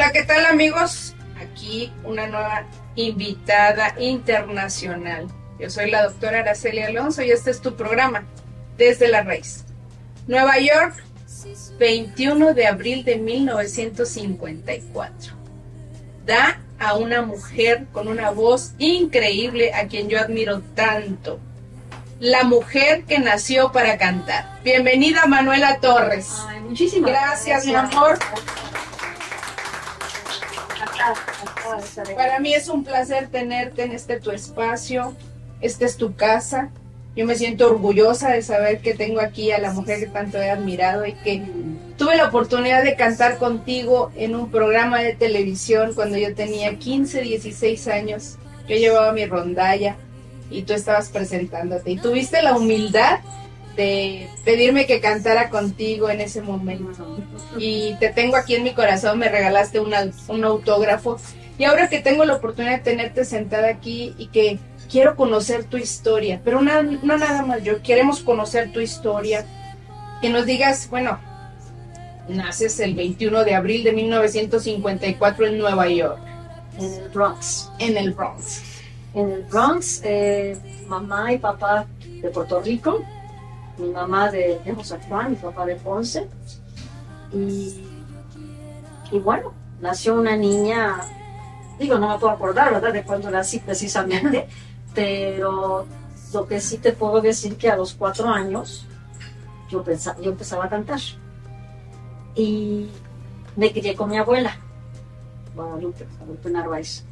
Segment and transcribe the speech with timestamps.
[0.00, 1.14] Hola, ¿qué tal amigos?
[1.38, 2.64] Aquí una nueva
[2.94, 5.26] invitada internacional.
[5.58, 8.24] Yo soy la doctora Araceli Alonso y este es tu programa,
[8.78, 9.66] Desde la Raíz.
[10.26, 10.94] Nueva York,
[11.78, 15.34] 21 de abril de 1954.
[16.24, 21.38] Da a una mujer con una voz increíble a quien yo admiro tanto.
[22.20, 24.60] La mujer que nació para cantar.
[24.64, 26.38] Bienvenida Manuela Torres.
[26.48, 28.18] Ay, muchísimas Gracias, mi amor.
[32.16, 35.14] Para mí es un placer tenerte en este tu espacio.
[35.60, 36.70] Esta es tu casa.
[37.16, 40.50] Yo me siento orgullosa de saber que tengo aquí a la mujer que tanto he
[40.50, 41.42] admirado y que
[41.98, 47.22] tuve la oportunidad de cantar contigo en un programa de televisión cuando yo tenía 15,
[47.22, 48.36] 16 años.
[48.68, 49.96] Yo llevaba mi rondalla
[50.50, 53.18] y tú estabas presentándote y tuviste la humildad
[53.76, 57.18] de pedirme que cantara contigo en ese momento.
[57.58, 61.18] Y te tengo aquí en mi corazón, me regalaste una- un autógrafo.
[61.58, 64.58] Y ahora que tengo la oportunidad de tenerte sentada aquí y que
[64.90, 69.46] quiero conocer tu historia, pero no nada más yo, queremos conocer tu historia,
[70.20, 71.18] que nos digas, bueno,
[72.28, 76.18] naces el 21 de abril de 1954 en Nueva York,
[76.78, 77.70] En el Bronx.
[77.78, 78.62] en el Bronx.
[79.14, 81.86] En el Bronx, eh, mamá y papá
[82.22, 83.02] de Puerto Rico,
[83.80, 86.28] mi mamá de, de José Juan, mi papá de Ponce.
[87.32, 87.84] Y,
[89.10, 91.00] y bueno, nació una niña,
[91.78, 94.48] digo, no me puedo acordar, ¿verdad?, de cuándo nací precisamente,
[94.94, 95.86] pero
[96.32, 98.86] lo que sí te puedo decir que a los cuatro años
[99.68, 101.00] yo, pensa- yo empezaba a cantar.
[102.34, 102.88] Y
[103.56, 104.56] me crié con mi abuela,
[105.54, 107.04] Guadalupe, Guadalupe Narváez.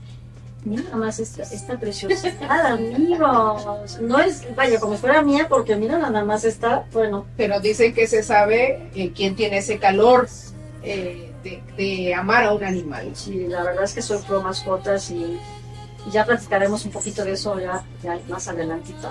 [0.64, 3.98] Mira nada más esta, esta preciosidad, amigos.
[4.00, 8.06] No es, vaya, como fuera mía, porque mira nada más está, bueno, Pero dicen que
[8.06, 10.28] se sabe eh, quién tiene ese calor
[10.82, 13.10] eh, de, de amar a un animal.
[13.14, 15.38] sí, la verdad es que soy pro mascotas y,
[16.06, 19.08] y ya platicaremos un poquito de eso ya, ya más adelantito.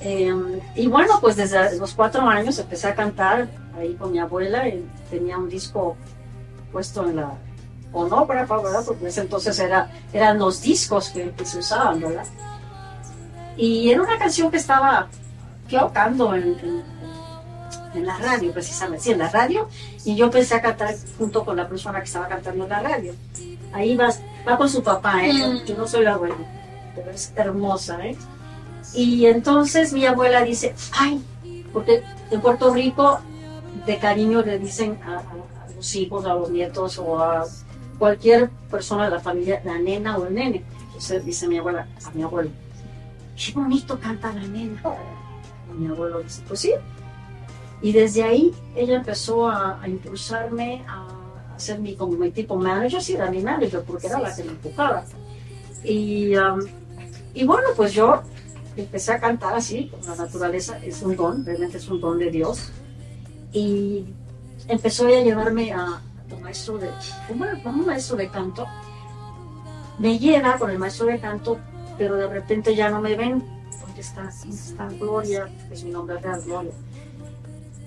[0.00, 0.32] Eh,
[0.76, 4.86] y bueno, pues desde los cuatro años empecé a cantar ahí con mi abuela y
[5.10, 5.96] tenía un disco
[6.72, 7.32] puesto en la
[7.92, 8.82] fonógrafa, ¿verdad?
[8.86, 12.24] Porque en ese entonces era, eran los discos que, que se usaban, ¿verdad?
[13.56, 15.08] Y era una canción que estaba
[15.70, 16.98] tocando en, en-
[17.94, 19.66] en la radio, precisamente, sí, en la radio,
[20.04, 23.14] y yo empecé a cantar junto con la persona que estaba cantando en la radio.
[23.72, 24.10] Ahí va,
[24.46, 25.32] va con su papá, ¿eh?
[25.32, 25.64] Mm.
[25.64, 26.34] Yo no soy la abuela,
[26.94, 28.16] pero es hermosa, ¿eh?
[28.94, 31.24] Y entonces mi abuela dice, ay,
[31.72, 33.20] porque en Puerto Rico
[33.86, 37.46] de cariño le dicen a, a- a los hijos, a los nietos o a
[37.98, 40.64] cualquier persona de la familia, la nena o el nene.
[40.86, 42.50] Entonces dice mi abuela, a mi abuelo,
[43.36, 44.80] qué bonito canta la nena.
[45.70, 46.72] Y mi abuelo dice, pues sí.
[47.80, 51.06] Y desde ahí ella empezó a, a impulsarme a
[51.54, 54.50] hacer mi, como mi tipo manager, sí, era mi manager, porque era la que me
[54.50, 55.04] empujaba.
[55.84, 56.60] Y, um,
[57.34, 58.22] y bueno, pues yo
[58.76, 62.30] empecé a cantar así, con la naturaleza, es un don, realmente es un don de
[62.30, 62.70] Dios.
[63.52, 64.06] Y
[64.68, 66.00] empezó ella a llevarme a,
[66.36, 66.90] maestro de,
[67.34, 68.66] bueno, un maestro de canto.
[69.98, 71.58] Me lleva con el maestro de canto,
[71.96, 73.42] pero de repente ya no me ven,
[73.80, 76.72] porque está, está Gloria, es mi nombre real, Gloria.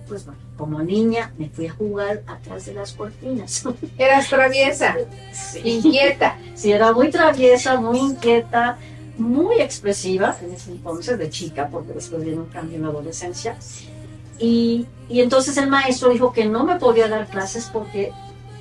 [0.08, 3.64] Pues bueno, como niña me fui a jugar atrás de las cortinas.
[3.98, 4.96] Eras traviesa,
[5.32, 5.62] Sí.
[5.64, 6.38] inquieta.
[6.54, 8.78] Sí, era muy traviesa, muy inquieta,
[9.18, 13.56] muy expresiva en ese entonces de chica, porque después viene un cambio en la adolescencia.
[14.38, 18.12] Y, y entonces el maestro dijo que no me podía dar clases porque,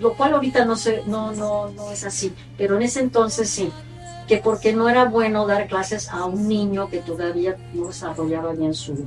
[0.01, 3.71] lo cual ahorita no, sé, no, no, no es así, pero en ese entonces sí,
[4.27, 8.75] que porque no era bueno dar clases a un niño que todavía no desarrollaba bien
[8.75, 9.07] su,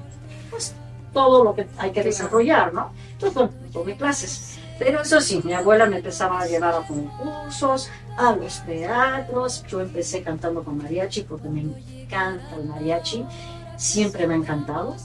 [0.50, 0.76] pues
[1.14, 2.92] todo lo que hay que desarrollar, ¿no?
[3.14, 4.58] Entonces, bueno, tomé clases.
[4.80, 9.64] Pero eso sí, mi abuela me empezaba a llevar a concursos, a los teatros.
[9.68, 13.24] Yo empecé cantando con mariachi porque me encanta el mariachi,
[13.78, 14.96] siempre me ha encantado.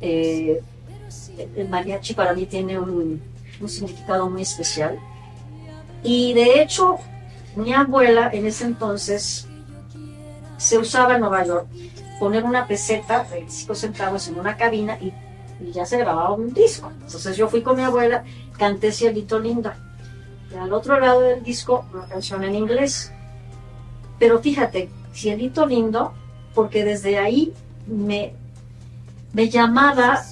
[0.00, 0.62] Eh,
[1.56, 3.22] el mariachi para mí tiene un,
[3.60, 4.98] un significado muy especial.
[6.06, 6.98] Y de hecho,
[7.56, 9.48] mi abuela en ese entonces
[10.56, 11.66] se usaba en Nueva York
[12.20, 15.12] poner una peseta de 25 centavos en una cabina y,
[15.72, 16.92] ya se grababa un disco.
[17.00, 18.22] Entonces yo fui con mi abuela,
[18.56, 19.72] canté Cielito Lindo.
[20.52, 23.10] Y al otro lado del disco, una canción en inglés.
[24.20, 26.12] Pero fíjate, Cielito Lindo,
[26.54, 27.52] porque desde ahí
[27.88, 28.34] me,
[29.32, 30.22] me llamaba,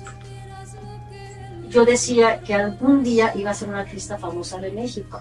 [1.69, 5.21] yo decía que algún día iba a ser una artista famosa de México.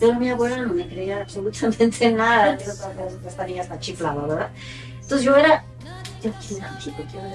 [0.00, 2.54] Pero mi abuela no me creía absolutamente nada.
[2.54, 4.48] Esta niña está chiflada, ¿verdad?
[4.94, 5.62] Entonces yo era,
[6.22, 7.28] yo quiero México, quiero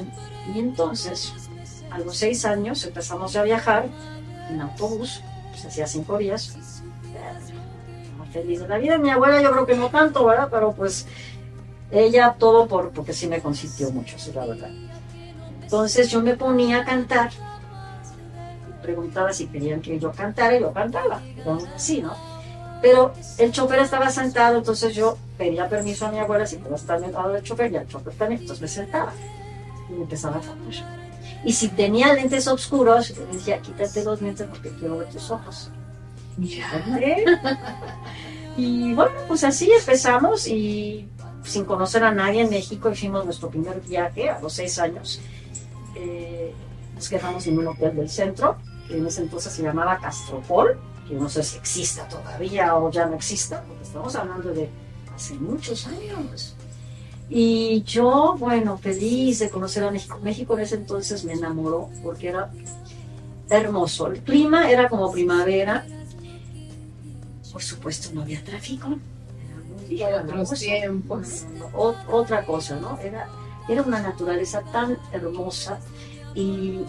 [0.54, 1.32] Y entonces,
[1.92, 3.86] a los seis años empezamos a viajar
[4.50, 5.22] en autobús,
[5.52, 6.58] pues hacía cinco días.
[8.34, 8.98] feliz de la vida.
[8.98, 10.50] Mi abuela yo creo que no tanto, ¿verdad?
[10.52, 11.06] Pero pues
[11.92, 14.72] ella todo por, porque sí me consintió mucho, sí, la verdad.
[15.62, 17.32] Entonces yo me ponía a cantar,
[18.82, 21.22] preguntaba si querían que yo cantara y yo cantaba,
[21.76, 22.35] así, ¿no?
[22.82, 27.04] Pero el chofer estaba sentado, entonces yo pedía permiso a mi abuela si podía estar
[27.04, 29.14] al lado del chofer y el chofer también, entonces me sentaba
[29.90, 31.06] y me empezaba a cantar.
[31.44, 35.72] Y si tenía lentes oscuros, le decía, quítate los lentes porque quiero ver tus ojos.
[38.58, 41.10] Y bueno, pues así empezamos y
[41.44, 45.22] sin conocer a nadie en México hicimos nuestro primer viaje a los seis años.
[45.96, 46.54] Eh,
[46.94, 48.56] nos quedamos en un hotel del centro,
[48.88, 50.78] que en ese entonces se llamaba Castropol,
[51.08, 54.70] que no sé si exista todavía o ya no exista, porque estamos hablando de
[55.14, 56.56] hace muchos años.
[57.30, 60.20] Y yo, bueno, feliz de conocer a México.
[60.22, 62.52] México en ese entonces me enamoró porque era
[63.50, 64.08] hermoso.
[64.08, 65.86] El clima era como primavera.
[67.52, 68.98] Por supuesto, no había tráfico.
[69.90, 71.46] Era muy otros tiempos.
[71.74, 73.00] otra cosa, ¿no?
[73.00, 73.28] Era,
[73.68, 75.80] era una naturaleza tan hermosa.
[76.36, 76.82] Y,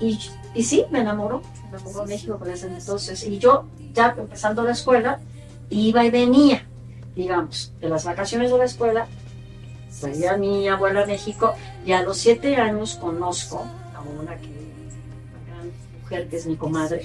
[0.00, 1.42] y, sí, me enamoró.
[1.70, 3.24] Me enamoró México ese entonces.
[3.24, 5.20] Y yo, ya empezando la escuela,
[5.68, 6.66] iba y venía,
[7.14, 9.08] digamos, de las vacaciones de la escuela
[10.30, 11.54] a mi abuela a México
[11.84, 14.48] y a los siete años conozco a una, que,
[15.46, 15.70] gran
[16.00, 17.04] mujer que es mi comadre,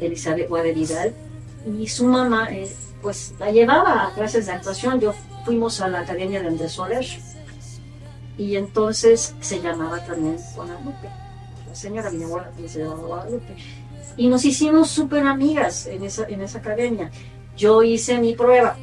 [0.00, 1.14] Elizabeth Guadevidal,
[1.78, 5.00] y su mamá eh, pues la llevaba a clases de actuación.
[5.00, 7.06] Yo fuimos a la academia de Andrés Soler
[8.36, 11.19] y entonces se llamaba también Guadalupe.
[11.70, 13.56] La señora, mi abuela también se llamaba Guadalupe.
[14.18, 17.10] Y nos hicimos súper amigas en esa, en esa academia.
[17.56, 18.76] Yo hice mi prueba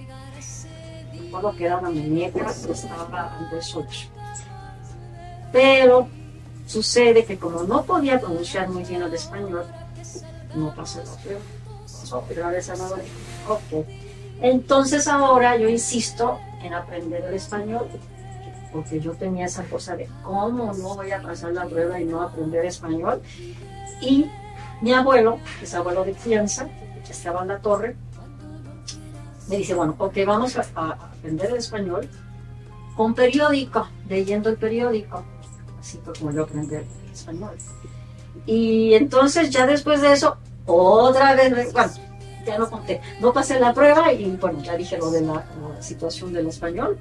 [1.27, 4.09] recuerdo que era una muñeca estaba Andrés 8.
[5.51, 6.07] Pero
[6.65, 9.65] sucede que como no podía pronunciar muy bien el español,
[10.55, 11.41] no pasé la prueba.
[13.47, 13.85] Ok.
[14.41, 17.87] Entonces ahora yo insisto en aprender el español,
[18.71, 22.21] porque yo tenía esa cosa de cómo no voy a pasar la prueba y no
[22.21, 23.21] aprender español.
[24.01, 24.25] Y
[24.81, 26.67] mi abuelo, que es abuelo de crianza,
[27.05, 27.95] que estaba en la torre,
[29.47, 32.07] me dice, bueno, ok, vamos a, aprender el español
[32.95, 35.23] con periódico, leyendo el periódico.
[35.79, 37.55] Así fue como yo aprendí el español.
[38.45, 41.91] Y entonces ya después de eso, otra vez, bueno,
[42.45, 45.45] ya no conté, no pasé la prueba y bueno, ya dije lo de la,
[45.81, 46.97] situación del español.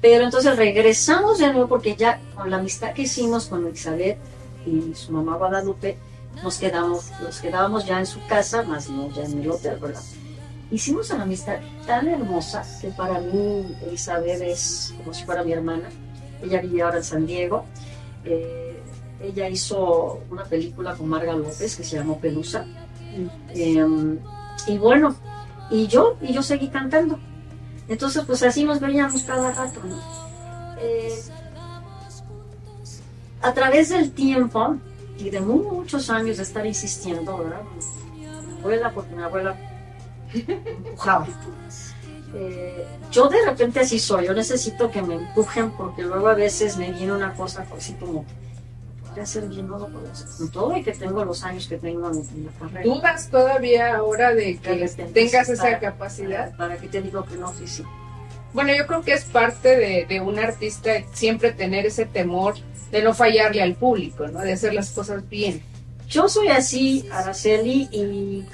[0.00, 4.18] Pero entonces regresamos de nuevo porque ya con la amistad que hicimos con Elizabeth
[4.64, 5.98] y su mamá Guadalupe,
[6.42, 10.02] nos quedamos, nos quedábamos ya en su casa, más no ya en el hotel, ¿verdad?
[10.70, 11.56] hicimos una amistad
[11.86, 15.88] tan hermosa que para mí Elizabeth es como si fuera mi hermana.
[16.42, 17.64] Ella vive ahora en San Diego.
[18.24, 18.80] Eh,
[19.20, 22.66] ella hizo una película con Marga López que se llamó Pelusa.
[23.54, 24.18] Em,
[24.66, 25.16] y bueno,
[25.70, 27.18] y yo, y yo seguí cantando.
[27.88, 29.80] Entonces, pues así nos veíamos cada rato.
[30.80, 31.18] Eh,
[33.40, 34.76] a través del tiempo
[35.18, 37.62] y de muchos años de estar insistiendo, ¿verdad?
[38.14, 39.56] Mi abuela, porque mi abuela
[40.32, 41.26] empujaba.
[42.34, 46.76] Eh, yo de repente así soy, yo necesito que me empujen porque luego a veces
[46.76, 48.26] me viene una cosa así como,
[49.18, 51.76] podría ser bien, no lo puedo hacer con todo y que tengo los años que
[51.76, 52.82] tengo en, la carrera.
[52.84, 56.56] ¿Dudas todavía ahora de que tengas esa capacidad?
[56.56, 57.84] Para, que te digo que no, sí, sí.
[58.52, 62.54] Bueno, yo creo que es parte de, de un artista siempre tener ese temor
[62.90, 64.40] de no fallarle al público, ¿no?
[64.40, 65.62] De hacer las cosas bien.
[66.08, 68.46] Yo soy así, Araceli, y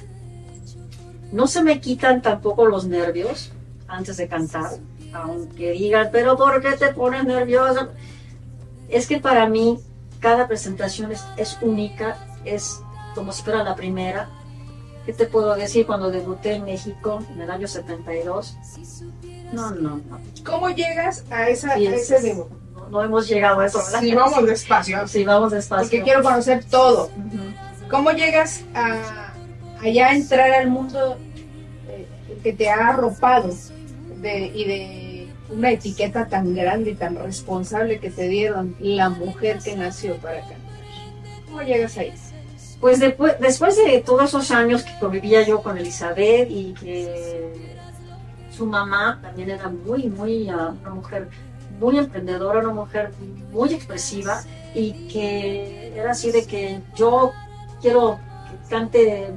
[1.30, 3.52] no se me quitan tampoco los nervios
[3.86, 4.70] antes de cantar,
[5.12, 7.90] aunque digan, pero ¿por qué te pones nerviosa?
[8.88, 9.78] Es que para mí
[10.24, 12.16] cada presentación es, única,
[12.46, 12.80] es
[13.14, 14.30] como si fuera la primera.
[15.04, 18.56] ¿Qué te puedo decir cuando debuté en México en el año 72?
[19.52, 20.20] No, no, no.
[20.42, 22.46] ¿Cómo llegas a, esa, ese debut?
[22.90, 23.82] No, hemos llegado a eso.
[24.00, 25.06] Sí, vamos despacio.
[25.06, 25.82] Sí, vamos despacio.
[25.82, 27.10] Porque quiero conocer todo.
[27.90, 29.34] ¿Cómo llegas a
[29.82, 31.18] allá entrar al mundo
[31.86, 32.08] eh,
[32.42, 33.54] que te ha arropado
[34.22, 35.03] de, y de
[35.50, 40.40] una etiqueta tan grande y tan responsable que te dieron la mujer que nació para
[40.40, 40.58] cantar.
[41.46, 42.12] ¿Cómo llegas ahí?
[42.80, 47.76] Pues después, después de todos esos años que convivía yo con Elizabeth y que
[48.50, 51.28] su mamá también era muy, muy, uh, una mujer
[51.78, 53.12] muy emprendedora, una mujer
[53.50, 54.42] muy expresiva
[54.74, 57.32] y que era así de que yo
[57.80, 58.18] quiero
[58.50, 59.32] que cante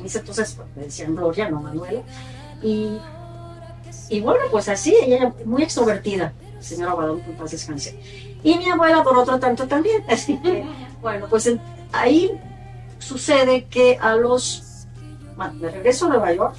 [0.00, 2.02] mis entonces me decían Gloria, no Manuela.
[2.62, 2.98] Y,
[4.12, 7.98] y bueno, pues así, ella muy extrovertida, señora Guadalupe, en paz descanse.
[8.42, 10.04] Y mi abuela, por otro tanto, también.
[10.08, 10.66] Así que,
[11.00, 11.50] bueno, pues
[11.92, 12.30] ahí
[12.98, 14.86] sucede que a los.
[15.34, 16.56] Bueno, me regreso a Nueva York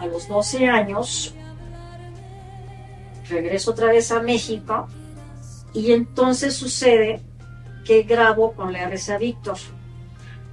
[0.00, 1.32] a los 12 años,
[3.28, 4.88] regreso otra vez a México
[5.72, 7.22] y entonces sucede
[7.84, 9.58] que grabo con la RCA Víctor.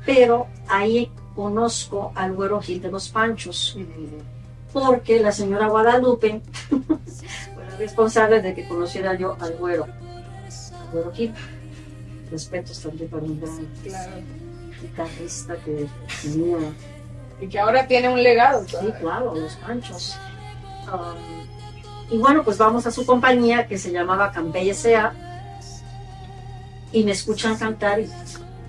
[0.06, 3.76] Pero ahí conozco al güero Gil de los Panchos,
[4.74, 11.12] porque la señora Guadalupe fue la responsable de que conociera yo al güero, al güero
[11.14, 11.34] Gil.
[12.32, 14.12] Respetos también para un gran Claro.
[14.82, 15.88] guitarrista que
[16.24, 16.58] tenía
[17.40, 18.66] Y que ahora tiene un legado.
[18.68, 20.18] Sí, claro, los panchos.
[20.92, 25.14] Um, y bueno, pues vamos a su compañía que se llamaba Campey S.A.
[26.92, 28.10] Y me escuchan cantar y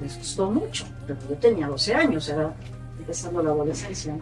[0.00, 0.84] les gustó mucho.
[1.06, 2.52] Pero yo tenía 12 años, era
[2.98, 4.14] empezando la adolescencia.
[4.14, 4.20] ¿no?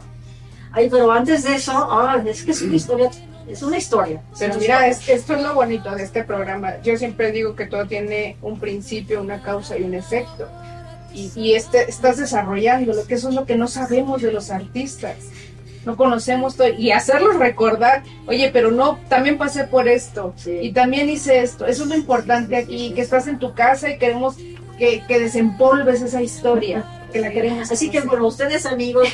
[0.73, 3.11] Ay, pero antes de eso, ah, es que es una historia,
[3.49, 4.23] es una historia.
[4.39, 6.81] Pero mira, es- esto es lo bonito de este programa.
[6.83, 10.49] Yo siempre digo que todo tiene un principio, una causa y un efecto.
[11.15, 14.51] Y, y este, estás desarrollando lo que eso es lo que no sabemos de los
[14.51, 15.17] artistas.
[15.85, 16.69] No conocemos todo.
[16.69, 20.33] Y hacerlos recordar, oye, pero no, también pasé por esto.
[20.37, 20.59] Sí.
[20.63, 21.67] Y también hice esto.
[21.67, 24.37] Eso es lo importante aquí, que estás en tu casa y queremos
[24.79, 26.85] que, que desempolves esa historia.
[27.13, 27.71] Que la queremos.
[27.71, 29.09] Así que bueno, ustedes amigos,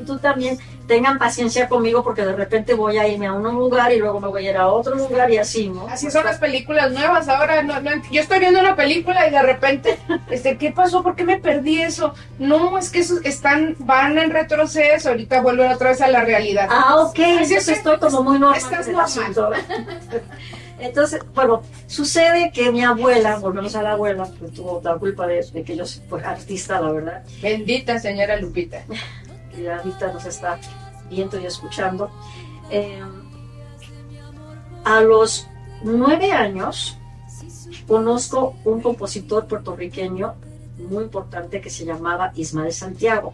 [0.00, 3.92] y tú también, tengan paciencia conmigo porque de repente voy a irme a un lugar
[3.92, 5.86] y luego me voy a ir a otro lugar y así, ¿no?
[5.88, 7.28] Así son las películas nuevas.
[7.28, 9.98] Ahora no, no yo estoy viendo una película y de repente,
[10.30, 11.02] este, ¿qué pasó?
[11.02, 12.14] ¿Por qué me perdí eso?
[12.38, 15.10] No, es que esos están, van en retroceso.
[15.10, 16.68] Ahorita vuelven otra vez a la realidad.
[16.70, 18.58] Ah, ok, Así es entonces estoy como muy normal.
[18.58, 19.64] estás normal.
[20.78, 25.42] Entonces, bueno, sucede que mi abuela, volvemos a la abuela, que tuvo la culpa de,
[25.52, 28.84] de que yo fuera artista, la verdad, Bendita señora Lupita.
[29.54, 30.58] que ahorita nos está
[31.08, 32.10] viendo y escuchando.
[32.70, 33.00] Eh,
[34.84, 35.48] a los
[35.82, 36.98] nueve años
[37.86, 40.34] conozco un compositor puertorriqueño
[40.78, 43.32] muy importante que se llamaba Ismael Santiago.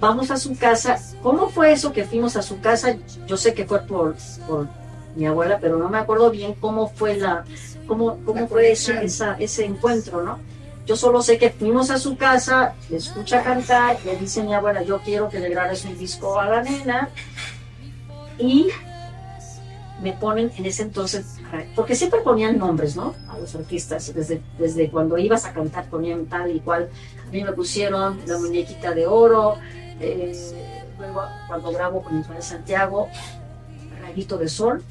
[0.00, 0.98] Vamos a su casa.
[1.22, 2.96] ¿Cómo fue eso que fuimos a su casa?
[3.26, 4.68] Yo sé que fue por, por
[5.16, 7.44] mi abuela, pero no me acuerdo bien cómo fue la,
[7.88, 10.38] cómo, cómo fue ese, esa- ese encuentro, ¿no?
[10.86, 14.82] Yo solo sé que fuimos a su casa, le escucha cantar, le dice mi abuela,
[14.82, 17.08] yo quiero que le grabes un disco a la nena.
[18.38, 18.68] Y
[20.02, 21.24] me ponen en ese entonces,
[21.74, 23.14] porque siempre ponían nombres, ¿no?
[23.28, 26.88] A los artistas, desde, desde cuando ibas a cantar ponían tal y cual.
[27.26, 29.56] A mí me pusieron la muñequita de oro,
[29.98, 30.36] eh,
[30.98, 33.08] luego cuando grabo con Ismael Santiago,
[34.02, 34.84] Rayito de Sol,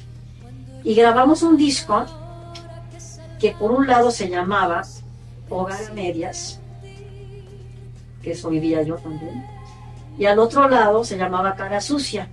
[0.86, 2.06] y grabamos un disco
[3.40, 4.82] que por un lado se llamaba
[5.50, 6.60] Hogar a Medias,
[8.22, 9.44] que eso vivía yo también,
[10.16, 12.28] y al otro lado se llamaba Cara Sucia.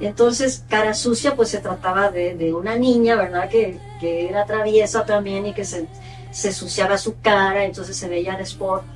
[0.00, 3.50] Entonces, Cara Sucia, pues se trataba de, una niña, ¿verdad?
[3.50, 5.86] Que, que era traviesa también y que se,
[6.30, 8.46] se suciaba su cara, entonces se veía al,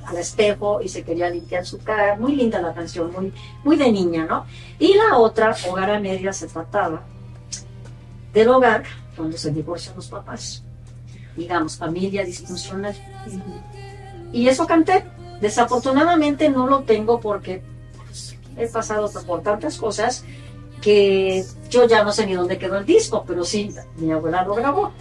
[0.03, 2.15] al espejo y se quería limpiar su cara.
[2.15, 3.31] Muy linda la canción, muy,
[3.63, 4.47] muy de niña, ¿no?
[4.79, 7.03] Y la otra, Hogar a Medias, se trataba
[8.37, 8.83] del hogar
[9.15, 10.63] cuando se divorcian los papás.
[11.35, 12.95] Digamos, familia disfuncional.
[14.31, 15.05] Y eso canté.
[15.41, 17.63] Desafortunadamente no lo tengo porque
[17.97, 20.23] pues, he pasado por tantas cosas
[20.81, 24.53] que yo ya no sé ni dónde quedó el disco, pero sí, mi abuela lo
[24.53, 24.91] grabó.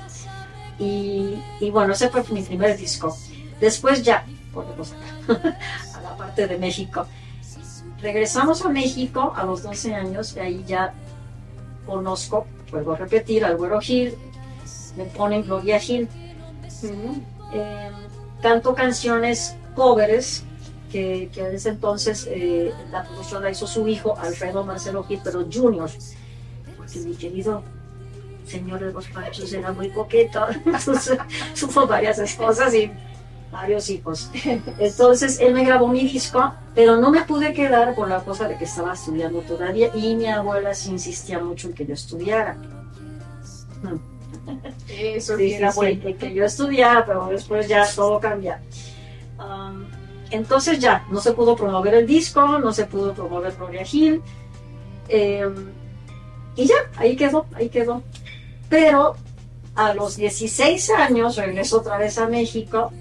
[0.79, 1.39] Y,
[1.71, 3.17] bueno, ese fue mi primer disco.
[3.61, 5.59] Después ya, volvemos acá,
[5.95, 7.07] a la parte de México.
[8.01, 10.93] Regresamos a México a los 12 años y ahí ya
[11.87, 14.15] conozco, vuelvo a repetir, Güero Gil,
[14.97, 16.09] me ponen Gloria Gil.
[17.53, 17.91] Eh,
[18.43, 20.45] canto canciones covers
[20.91, 25.21] que, que en ese entonces eh, la producción la hizo su hijo Alfredo Marcelo Gil,
[25.23, 25.91] pero Junior,
[26.77, 27.63] porque mi querido
[28.47, 31.19] señor de los Panchos era muy coqueto, entonces
[31.59, 32.91] tuvo varias esposas y
[33.51, 34.31] varios hijos.
[34.79, 38.57] Entonces él me grabó mi disco, pero no me pude quedar por la cosa de
[38.59, 42.57] que estaba estudiando todavía y mi abuela sí insistía mucho en que yo estudiara.
[44.89, 46.01] Eso Sí, sí, era sí, bueno.
[46.05, 48.61] sí, que yo estudiara, pero después ya todo cambia.
[49.39, 49.87] Um,
[50.31, 54.23] entonces ya, no se pudo promover el disco, no se pudo promover Gloria Gil.
[55.09, 55.47] eh,
[56.57, 58.03] y ya, ahí quedó, ahí quedó.
[58.71, 59.15] Pero
[59.75, 62.93] a los 16 años regreso otra vez a México.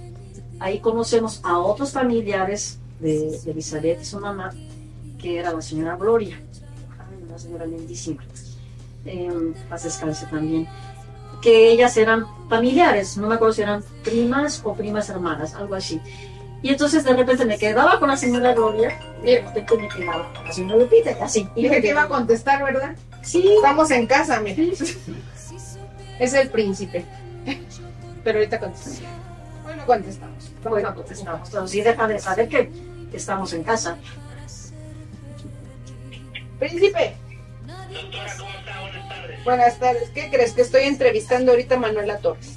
[0.65, 4.51] Ahí conocemos a otros familiares de, de Elizabeth y su mamá,
[5.22, 6.41] que era la señora Gloria,
[7.27, 8.24] una señora lindísima.
[9.05, 10.67] Eh, paz descanse también
[11.43, 16.01] que ellas eran familiares, no me acuerdo si eran primas o primas hermanas, algo así.
[16.63, 20.34] Y entonces de repente me quedaba con la señora Gloria y de repente me quedaba
[20.34, 21.48] con la señora Lupita, así.
[21.55, 22.95] Y Dije que iba a contestar, ¿verdad?
[23.22, 24.63] Sí, Estamos en casa, mira.
[26.17, 27.05] Es el príncipe.
[28.24, 29.01] Pero ahorita contestamos.
[29.63, 30.54] Bueno, contestamos.
[30.69, 30.95] Bueno, contestar.
[30.95, 32.69] contestamos, pero sí deja de saber que,
[33.12, 33.98] que estamos en casa.
[36.60, 37.15] Príncipe.
[37.91, 38.81] Doctora, ¿cómo está?
[38.81, 39.43] Buenas tardes.
[39.43, 40.10] Buenas tardes.
[40.10, 40.53] ¿Qué crees?
[40.53, 42.53] Que estoy entrevistando ahorita a Manuela Torres.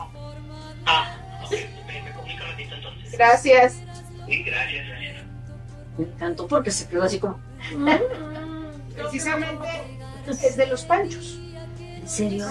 [0.87, 1.53] Ah, ok,
[1.87, 3.13] me, me comunico un ratito entonces.
[3.13, 3.73] Gracias.
[4.27, 5.25] Sí, gracias, gracias.
[5.99, 7.39] Me encantó porque se quedó así como,
[8.95, 9.69] Precisamente
[10.27, 11.39] es de los panchos.
[11.79, 12.47] ¿en serio?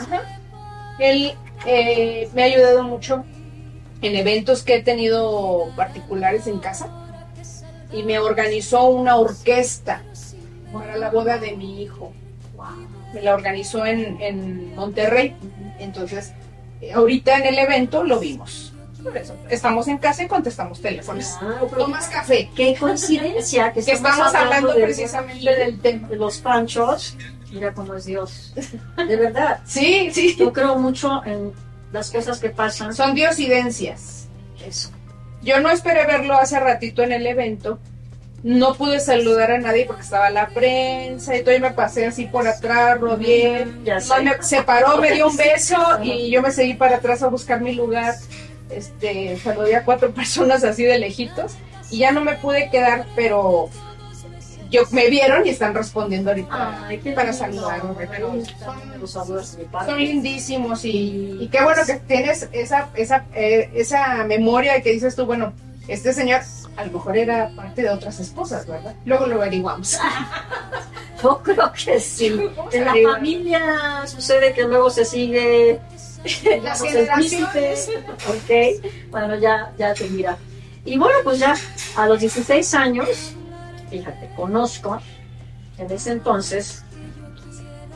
[0.99, 1.33] Él
[1.65, 3.25] eh, me ha ayudado mucho
[4.01, 6.87] en eventos que he tenido particulares en casa
[7.91, 10.03] y me organizó una orquesta
[10.73, 12.11] para la boda de mi hijo.
[13.13, 15.35] Me la organizó en, en Monterrey.
[15.79, 16.33] Entonces,
[16.81, 18.73] eh, ahorita en el evento lo vimos.
[19.01, 21.35] Por eso, estamos en casa y contestamos teléfonos.
[21.39, 22.49] Ah, Tomas café.
[22.55, 26.07] qué coincidencia que estamos hablando de- precisamente del tema.
[26.09, 27.15] de los panchos.
[27.51, 28.53] Mira cómo es Dios.
[28.97, 30.35] De verdad, Sí, sí.
[30.37, 31.53] yo creo mucho en
[31.91, 32.93] las cosas que pasan.
[32.93, 34.27] Son diosidencias.
[34.65, 34.89] Eso.
[35.41, 37.79] Yo no esperé verlo hace ratito en el evento.
[38.43, 41.55] No pude saludar a nadie porque estaba la prensa y todo.
[41.55, 43.65] Y me pasé así por atrás, rodeé.
[43.65, 44.21] Mm, ya No, sé.
[44.21, 47.61] me- se paró, me dio un beso y yo me seguí para atrás a buscar
[47.61, 48.15] mi lugar.
[48.69, 51.53] Este, saludé a cuatro personas así de lejitos
[51.89, 53.69] y ya no me pude quedar, pero
[54.69, 56.85] yo me vieron y están respondiendo ahorita.
[56.87, 58.07] Ay, qué Para saludarme,
[59.07, 64.91] son- lindísimos y, y qué bueno que tienes esa, esa, eh, esa memoria de que
[64.91, 65.53] dices tú, bueno,
[65.87, 66.41] este señor
[66.75, 68.93] a lo mejor era parte de otras esposas, ¿verdad?
[69.05, 69.97] Luego lo averiguamos.
[71.23, 72.27] Yo creo que sí.
[72.71, 73.15] En la averiguar.
[73.15, 75.79] familia sucede que luego se sigue
[76.61, 77.89] Las generaciones.
[78.27, 80.37] ok, bueno, ya, ya te mira.
[80.85, 81.55] Y bueno, pues ya
[81.95, 83.07] a los 16 años,
[83.89, 84.99] fíjate, conozco
[85.77, 86.83] en ese entonces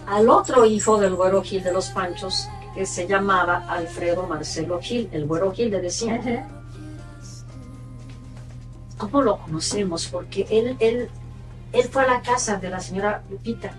[0.07, 5.09] al otro hijo del güero Gil de los Panchos, que se llamaba Alfredo Marcelo Gil,
[5.11, 6.47] el güero Gil le decían.
[8.97, 10.05] ¿Cómo lo conocemos?
[10.07, 11.09] Porque él, él,
[11.71, 13.71] él fue a la casa de la señora Lupita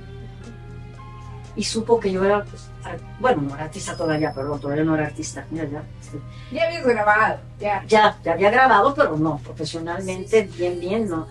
[1.55, 2.69] y supo que yo era, pues,
[3.21, 6.19] bueno, no era artista todavía, perdón, todavía no era artista, mira, ya, este,
[6.51, 7.85] Ya habías grabado, ya.
[7.87, 11.27] ya, ya había grabado, pero no, profesionalmente, bien, bien, no.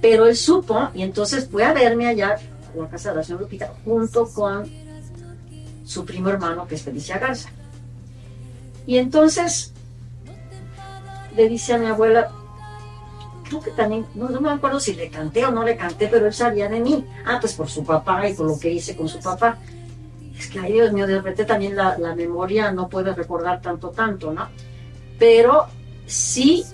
[0.00, 3.42] Pero él supo y entonces fue a verme allá a la casa de la señora
[3.42, 4.70] Lupita junto con
[5.84, 7.48] su primo hermano, que es Felicia Garza.
[8.86, 9.72] Y entonces
[11.34, 12.30] le dice a mi abuela,
[13.48, 16.34] tú que también, no, me acuerdo si le canté o no le canté, pero él
[16.34, 17.04] sabía de mí.
[17.26, 19.58] Ah, pues por su papá y por lo que hice con su papá.
[20.38, 24.32] Es que, ay Dios mío, de repente también la memoria no puede recordar tanto, tanto,
[24.32, 24.48] ¿no?
[25.18, 25.66] Pero
[26.06, 26.64] sí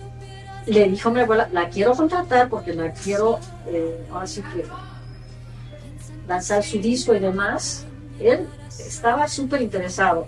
[0.66, 4.64] le dijo a mi abuela, la quiero contratar porque la quiero, eh, ahora sí que
[6.26, 7.84] lanzar su disco y demás.
[8.18, 8.48] Él
[8.78, 10.26] estaba súper interesado.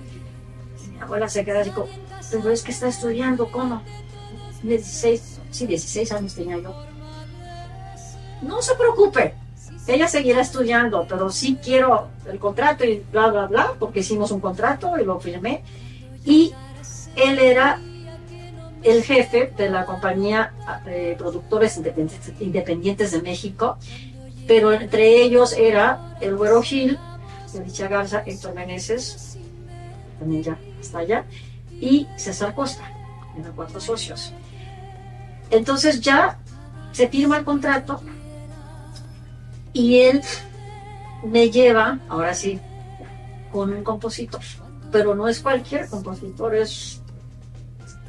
[0.92, 1.88] Mi abuela se queda así como,
[2.30, 3.82] pero es que está estudiando, ¿cómo?
[4.62, 6.74] 16, sí, 16 años tenía yo.
[8.42, 9.34] No se preocupe,
[9.86, 14.40] ella seguirá estudiando, pero sí quiero el contrato y bla, bla, bla, porque hicimos un
[14.40, 15.62] contrato y lo firmé.
[16.24, 16.52] Y
[17.14, 17.80] él era
[18.86, 20.52] el jefe de la compañía
[20.86, 21.76] eh, Productores
[22.40, 23.78] Independientes, de México,
[24.46, 26.98] pero entre ellos era el Güero Gil,
[27.52, 29.38] Felicia Garza, Héctor Meneses,
[30.20, 31.24] también ya está allá,
[31.72, 32.84] y César Costa,
[33.36, 34.32] eran cuatro socios.
[35.50, 36.38] Entonces ya
[36.92, 38.00] se firma el contrato
[39.72, 40.22] y él
[41.24, 42.60] me lleva, ahora sí,
[43.50, 44.40] con un compositor,
[44.92, 47.02] pero no es cualquier compositor, es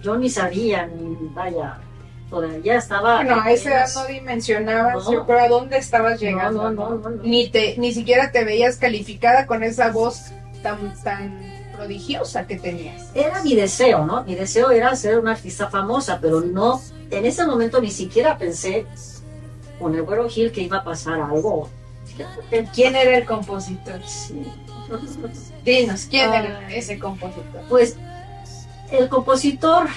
[0.02, 1.78] yo ni sabía, ni vaya,
[2.30, 3.18] todavía estaba.
[3.18, 5.12] Bueno, a esa edad no dimensionabas, No.
[5.14, 6.64] yo creo, a dónde estabas llegando.
[6.72, 7.24] no, no, no, no.
[7.24, 10.32] Ni, te, ni siquiera te veías calificada con esa voz
[10.62, 11.40] tan, tan
[11.76, 13.12] prodigiosa que tenías.
[13.14, 14.24] Era mi deseo, ¿no?
[14.24, 16.82] Mi deseo era ser una artista famosa, pero no,
[17.12, 18.86] en ese momento ni siquiera pensé
[19.80, 21.70] con el Güero Gil que iba a pasar algo.
[22.74, 24.02] ¿Quién era el compositor?
[24.06, 24.44] Sí.
[25.64, 27.62] Dinos, ¿quién era ese compositor?
[27.70, 27.96] Pues
[28.92, 29.88] el compositor,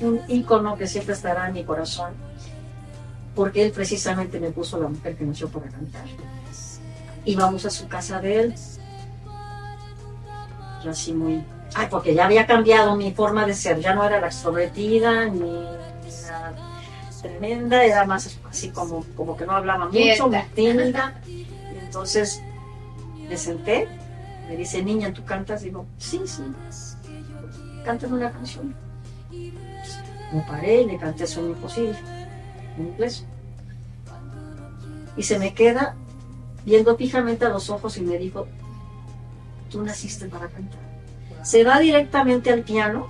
[0.00, 2.14] un ícono que siempre estará en mi corazón,
[3.34, 6.04] porque él precisamente me puso la mujer que nació para cantar.
[7.24, 8.54] Íbamos a su casa de él,
[10.84, 11.44] yo así muy...
[11.74, 15.50] Ay, porque ya había cambiado mi forma de ser, ya no era la extrovertida ni,
[16.26, 16.52] la
[17.20, 21.20] tremenda, era más así como, como que no hablaba mucho, muy tímida.
[21.82, 22.40] Entonces
[23.28, 23.88] me senté,
[24.48, 25.62] me dice, niña, ¿tú cantas?
[25.62, 26.42] Digo, sí, sí,
[27.86, 28.74] cántame una canción.
[29.30, 31.96] Me paré y le canté Sueño Imposible,
[32.76, 33.24] en inglés.
[35.16, 35.94] Y se me queda
[36.64, 38.48] viendo fijamente a los ojos y me dijo,
[39.70, 40.80] tú naciste para cantar.
[41.44, 43.06] Se va directamente al piano,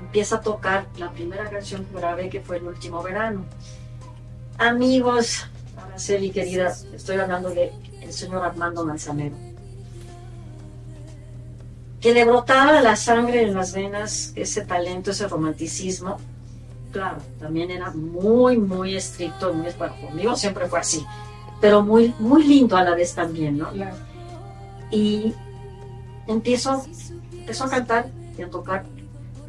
[0.00, 3.44] empieza a tocar la primera canción que grabé, que fue El Último Verano.
[4.56, 9.36] Amigos, Araceli querida, estoy hablando de el señor Armando Manzanero,
[12.00, 16.16] que le brotaba la sangre en las venas, ese talento, ese romanticismo.
[16.92, 21.04] Claro, también era muy, muy estricto, muy, bueno, conmigo siempre fue así,
[21.60, 23.70] pero muy, muy lindo a la vez también, ¿no?
[23.70, 23.96] Claro.
[24.90, 25.34] Y
[26.26, 26.84] empiezo,
[27.32, 28.84] empezó a cantar y a tocar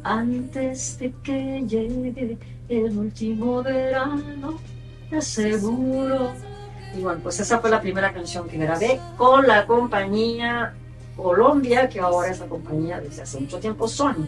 [0.04, 2.38] antes de que llegue
[2.68, 4.58] el último verano,
[5.10, 6.32] te aseguro.
[6.96, 10.74] Y bueno, pues esa fue la primera canción que grabé con la compañía
[11.22, 14.26] Colombia, que ahora es la compañía desde hace mucho tiempo Sony.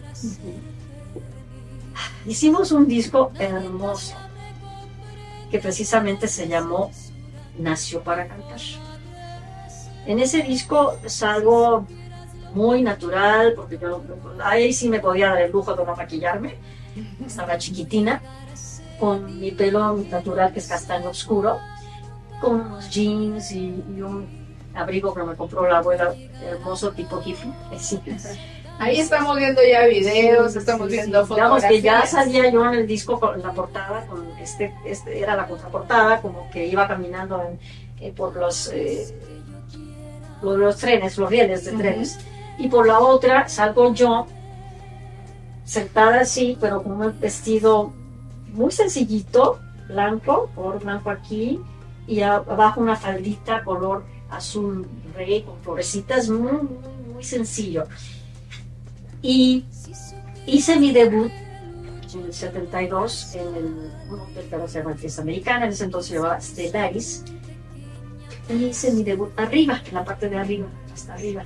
[2.25, 4.15] Hicimos un disco hermoso
[5.51, 6.91] que precisamente se llamó
[7.57, 8.59] Nació para cantar.
[10.05, 11.87] En ese disco es algo
[12.53, 14.03] muy natural, porque yo
[14.43, 16.55] ahí sí me podía dar el lujo de no maquillarme.
[17.25, 18.21] Estaba chiquitina,
[18.99, 21.59] con mi pelo natural que es castaño oscuro,
[22.41, 24.44] con unos jeans y, y un
[24.75, 27.51] abrigo que me compró la abuela, hermoso tipo hippie.
[27.75, 27.99] así.
[28.77, 31.71] Ahí estamos viendo ya videos, estamos viendo Digamos fotografías.
[31.71, 35.47] que ya salía yo en el disco con la portada, con este, este era la
[35.47, 37.57] contraportada, como que iba caminando en-
[38.01, 39.07] eh, por los, eh,
[40.41, 42.19] los trenes, los rieles de trenes.
[42.57, 44.27] Y por la otra salgo yo
[45.63, 47.93] sentada así, pero con un vestido
[48.53, 51.61] muy sencillito, blanco, color blanco aquí,
[52.07, 54.03] y abajo una faldita color
[54.35, 57.85] azul rey con florecitas, muy, muy, muy sencillo.
[59.21, 59.65] Y
[60.45, 61.31] hice mi debut
[62.13, 66.09] en el 72 en el, hotel que ahora se llama Fiesta Americana, en ese entonces
[66.09, 67.23] se llamaba Stellaris.
[68.49, 71.43] Y hice mi debut arriba, en la parte de arriba, hasta arriba,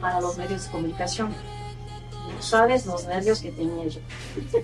[0.00, 1.28] para los medios de comunicación.
[1.28, 4.00] No sabes los nervios que tenía yo.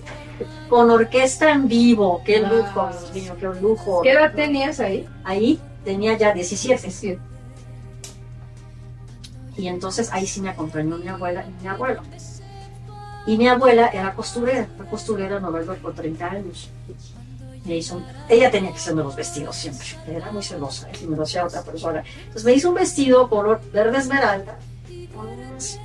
[0.69, 2.57] Con orquesta en vivo, qué Wow.
[2.57, 4.01] lujo, Dios mío, qué lujo.
[4.01, 5.07] ¿Qué edad tenías ahí?
[5.23, 6.81] Ahí tenía ya 17.
[6.81, 7.19] 17.
[9.57, 12.01] Y entonces ahí sí me acompañó mi abuela y mi abuelo.
[13.25, 16.69] Y mi abuela era costurera, fue costurera en Nueva York por 30 años.
[17.63, 20.93] Me hizo un- ella tenía que hacerme los vestidos siempre, era muy celosa, ¿eh?
[20.99, 22.03] si me lo hacía otra persona.
[22.19, 24.59] Entonces me hizo un vestido color verde esmeralda,
[25.15, 25.79] con unos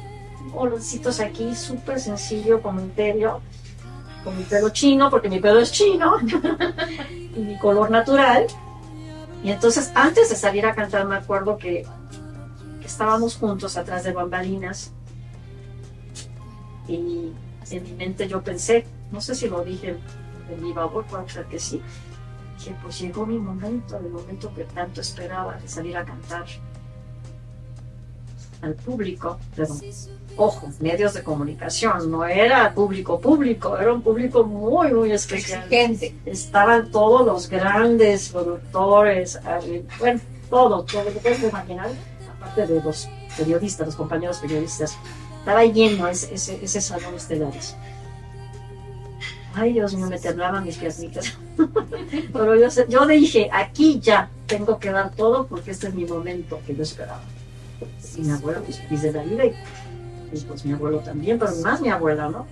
[0.53, 3.41] boloncitos aquí, súper sencillo, con mi pelo,
[4.25, 6.17] con mi pelo chino, porque mi pelo es chino,
[7.35, 8.47] y mi color natural.
[9.43, 11.87] Y entonces antes de salir a cantar me acuerdo que
[12.85, 14.93] estábamos juntos atrás de bambalinas.
[16.87, 17.33] Y
[17.71, 19.97] en mi mente yo pensé, no sé si lo dije
[20.51, 21.81] en mi voz, puede ser que sí,
[22.63, 26.47] que pues llegó mi momento, el momento que tanto esperaba de salir a cantar
[28.61, 29.75] al público, pero
[30.37, 36.15] ojo, medios de comunicación, no era público público, era un público muy, muy especial Exigente.
[36.27, 41.91] estaban todos los grandes productores, eh, bueno, todo, todo lo que puedes imaginar,
[42.37, 44.97] aparte de los periodistas, los compañeros periodistas.
[45.39, 47.75] Estaba lleno ese, ese, ese salón estelares.
[49.55, 51.37] Ay, Dios mío, me temblaban mis piernitas.
[52.33, 56.61] Pero yo, yo dije, aquí ya tengo que dar todo porque este es mi momento
[56.67, 57.23] que yo esperaba.
[58.17, 58.81] Y mi abuela, pues
[59.15, 59.45] la vida,
[60.33, 62.47] y, pues mi abuelo también, pero más mi abuela, ¿no?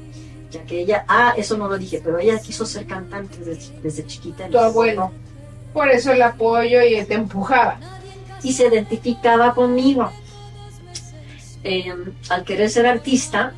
[0.51, 4.07] Ya que ella, ah, eso no lo dije, pero ella quiso ser cantante desde, desde
[4.07, 4.49] chiquita.
[4.49, 5.11] Tu abuelo.
[5.73, 7.79] Por eso el apoyo y te empujaba.
[8.43, 10.11] y se identificaba conmigo.
[11.65, 11.93] Eh,
[12.31, 13.53] al querer ser artista,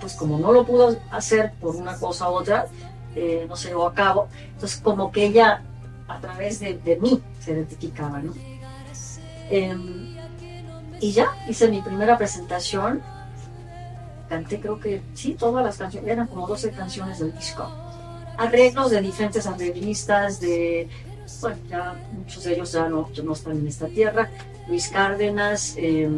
[0.00, 2.66] pues como no lo pudo hacer por una cosa u otra,
[3.14, 5.62] eh, no se llevó a cabo, entonces como que ella
[6.06, 8.32] a través de, de mí se identificaba, ¿no?
[9.50, 9.76] Eh,
[11.00, 13.02] y ya hice mi primera presentación,
[14.30, 17.68] canté creo que, sí, todas las canciones, eran como 12 canciones del disco,
[18.38, 20.88] arreglos de diferentes arreglistas, de,
[21.40, 24.30] bueno, ya muchos de ellos ya no, no están en esta tierra,
[24.68, 26.08] Luis Cárdenas, eh,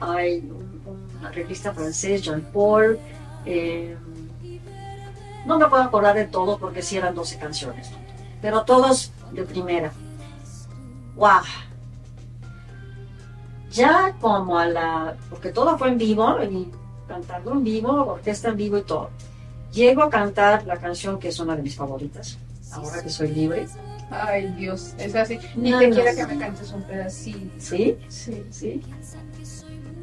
[0.00, 2.98] hay un, arreglista francés, Jean Paul.
[3.46, 3.96] eh,
[5.46, 7.90] no me puedo acordar de todo porque sí eran 12 canciones,
[8.40, 9.92] pero todos de primera.
[11.16, 11.42] ¡Wow!
[13.72, 15.16] Ya como a la.
[15.30, 16.70] porque todo fue en vivo, y
[17.08, 19.10] cantando en vivo, orquesta en vivo y todo.
[19.72, 22.38] Llego a cantar la canción que es una de mis favoritas,
[22.72, 23.66] ahora que soy libre.
[24.10, 25.38] Ay, Dios, es así.
[25.56, 26.18] Ni No, te no, quiera no.
[26.18, 27.54] que me cantes un pedacito.
[27.58, 27.96] ¿Sí?
[28.08, 28.44] Sí.
[28.50, 28.82] ¿sí?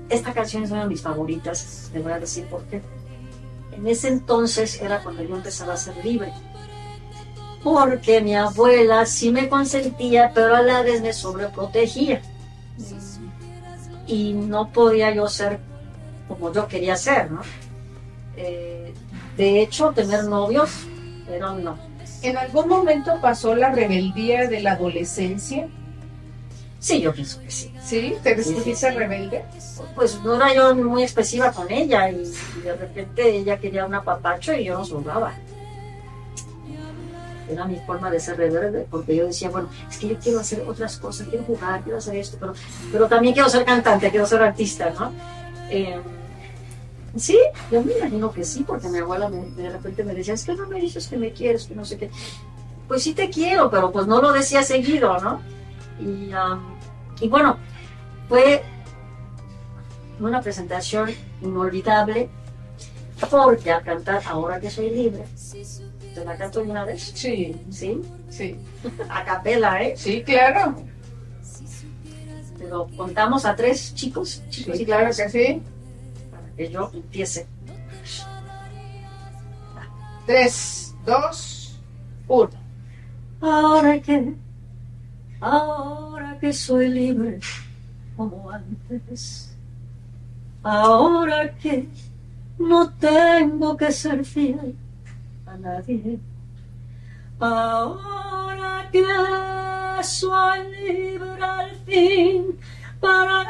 [0.10, 2.82] Esta canción es una de mis favoritas, te voy a decir por qué.
[3.72, 6.34] En ese entonces era cuando yo empezaba a ser libre.
[7.64, 12.22] Porque mi abuela sí me consentía, pero a la vez me sobreprotegía.
[14.10, 15.60] Y no podía yo ser
[16.28, 17.42] como yo quería ser, ¿no?
[18.36, 18.94] Eh,
[19.38, 20.70] de hecho, tener novios,
[21.28, 21.78] pero no.
[22.22, 25.68] ¿En algún momento pasó la rebeldía de la adolescencia?
[26.80, 27.74] Sí, yo pienso que sí.
[27.82, 28.16] ¿Sí?
[28.24, 28.98] ¿Te sí, descubriste sí.
[28.98, 29.44] rebelde?
[29.96, 32.24] Pues no era yo muy expresiva con ella y,
[32.58, 35.34] y de repente ella quería un apapacho y yo no sobraba.
[37.50, 40.64] Era mi forma de ser rebelde porque yo decía, bueno, es que yo quiero hacer
[40.68, 42.54] otras cosas, quiero jugar, quiero hacer esto, pero,
[42.92, 45.12] pero también quiero ser cantante, quiero ser artista, ¿no?
[45.72, 46.00] Eh,
[47.16, 47.40] sí,
[47.72, 50.68] yo me imagino que sí, porque mi abuela de repente me decía, es que no
[50.68, 52.12] me dices que me quieres, que no sé qué.
[52.88, 55.42] Pues sí te quiero, pero pues no lo decía seguido, ¿no?
[56.00, 56.32] Y,
[57.20, 57.58] y bueno,
[58.28, 58.64] fue
[60.20, 61.10] una presentación
[61.42, 62.30] inolvidable
[63.30, 65.26] porque al cantar Ahora que soy libre,
[66.20, 68.02] te la canto vez, Sí, ¿sí?
[68.30, 68.56] sí.
[69.10, 69.94] A capela, ¿eh?
[69.96, 70.76] Sí, claro.
[72.58, 75.62] Pero contamos a tres chicos, chicos Sí, claro que sí.
[76.30, 77.48] para que yo empiece.
[80.26, 81.80] Tres, dos,
[82.28, 82.50] uno.
[83.42, 84.34] Ahora que,
[85.40, 87.40] ahora que soy libre
[88.18, 89.56] como antes,
[90.62, 91.88] ahora que
[92.60, 94.76] no tengo que ser fiel
[97.40, 99.04] ahora que
[100.04, 102.60] soy libre al fin
[103.00, 103.46] para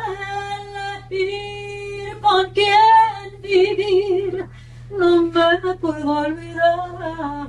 [1.09, 4.45] elegir con quién vivir,
[4.91, 7.39] no me puedo olvidar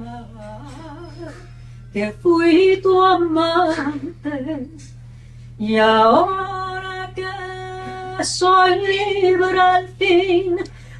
[1.93, 4.69] que fui tu amante.
[5.59, 10.57] Y ahora que soy libre al fin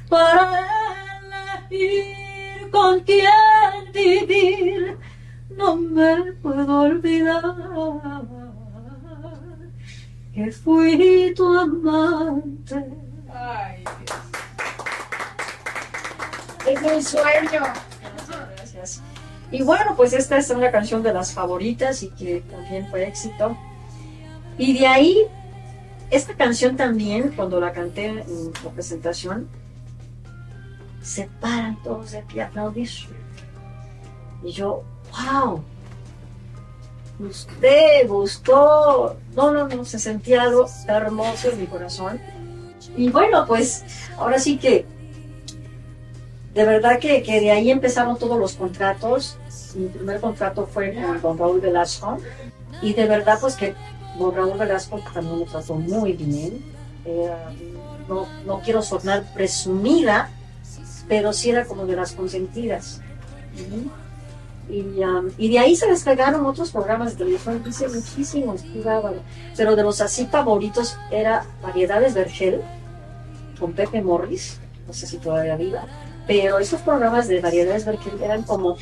[0.09, 0.67] para
[1.69, 2.20] elegir
[2.71, 3.29] con quién
[3.93, 4.97] vivir,
[5.49, 7.43] no me puedo olvidar
[10.33, 12.85] que fui tu amante.
[13.33, 14.21] Ay, Dios.
[16.67, 17.61] Es un sueño.
[18.55, 19.01] Gracias.
[19.51, 23.57] Y bueno, pues esta es una canción de las favoritas y que también fue éxito.
[24.57, 25.17] Y de ahí,
[26.09, 29.49] esta canción también, cuando la canté en la presentación,
[31.01, 32.89] se paran todos de pie a aplaudir.
[34.43, 35.63] Y yo, wow,
[37.19, 39.17] gusté, gustó.
[39.35, 42.19] No, no, no, se sentía algo hermoso en mi corazón.
[42.95, 43.83] Y bueno, pues
[44.17, 44.85] ahora sí que
[46.53, 49.37] de verdad que, que de ahí empezaron todos los contratos.
[49.75, 52.17] Mi primer contrato fue con don Raúl Velasco.
[52.81, 53.73] Y de verdad, pues que
[54.17, 56.63] don Raúl Velasco también me trató muy bien.
[58.09, 60.29] No, no quiero sonar presumida,
[61.11, 63.01] pero sí era como de las consentidas.
[64.69, 68.63] Um, y de ahí se despegaron otros programas de televisión, hice muchísimos,
[69.57, 72.61] pero de los así favoritos era Variedades Vergel,
[73.59, 75.85] con Pepe Morris, no sé si todavía viva,
[76.25, 78.77] pero esos programas de Variedades Vergel eran como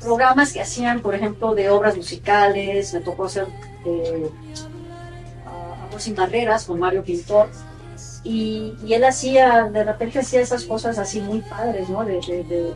[0.00, 3.48] programas que hacían, por ejemplo, de obras musicales, me tocó hacer
[3.84, 4.30] eh,
[5.84, 7.48] Amor sin barreras con Mario Pintor,
[8.24, 12.04] y, y él hacía, de repente hacía esas cosas así muy padres, ¿no?
[12.04, 12.74] De, de- de-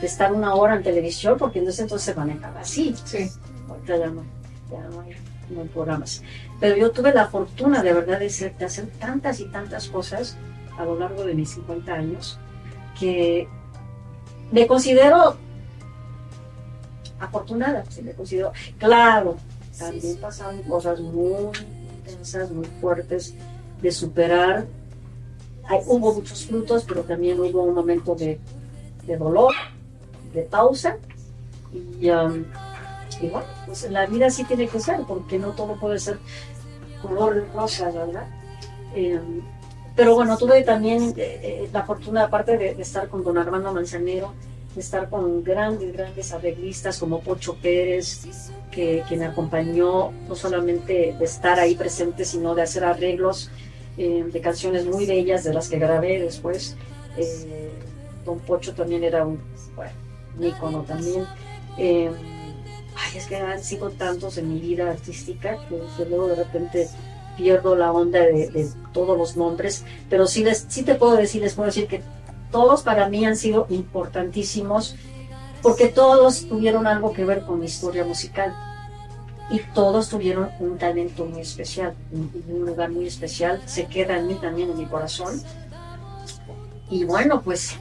[0.00, 2.92] de estar una hora en televisión, porque en ese entonces se manejaba así.
[3.04, 3.30] Sí.
[3.68, 4.24] Ahorita ya no,
[4.70, 5.16] ya no hay,
[5.50, 6.22] no hay programas.
[6.58, 10.36] Pero yo tuve la fortuna de verdad de, ser- de hacer tantas y tantas cosas
[10.76, 12.38] a lo largo de mis 50 años
[12.98, 13.46] que
[14.50, 15.36] me considero
[17.20, 19.36] afortunada, sí, me considero, claro,
[19.78, 21.34] también pasaron cosas muy
[21.98, 23.34] intensas, muy fuertes
[23.82, 24.66] de superar.
[25.68, 28.38] Hay- hubo muchos frutos, pero también hubo un momento de,
[29.06, 29.52] de dolor,
[30.32, 30.96] de pausa.
[32.00, 32.44] Y, um,
[33.20, 36.18] y bueno, pues la vida sí tiene que ser, porque no todo puede ser
[37.00, 38.26] color de rosa, ¿verdad?
[38.94, 39.20] Eh,
[39.96, 43.72] pero bueno, tuve también eh, eh, la fortuna, aparte de, de estar con don Armando
[43.72, 44.32] Manzanero,
[44.74, 48.22] de estar con grandes, grandes arreglistas como Pocho Pérez,
[48.70, 53.50] que, que me acompañó no solamente de estar ahí presente, sino de hacer arreglos
[53.96, 56.76] eh, de canciones muy bellas, de las que grabé después.
[57.16, 57.70] Eh,
[58.24, 59.40] don Pocho también era un,
[59.74, 59.92] bueno,
[60.38, 61.26] un ícono también.
[61.78, 62.10] Eh,
[62.96, 66.88] ay, es que han sido tantos en mi vida artística que luego de repente
[67.36, 71.42] pierdo la onda de, de todos los nombres, pero sí, les, sí te puedo decir,
[71.42, 72.02] les puedo decir que
[72.50, 74.96] todos para mí han sido importantísimos
[75.62, 78.54] porque todos tuvieron algo que ver con mi historia musical
[79.52, 84.26] y todos tuvieron un talento muy especial, un, un lugar muy especial, se queda en
[84.26, 85.40] mí también, en mi corazón.
[86.90, 87.76] Y bueno, pues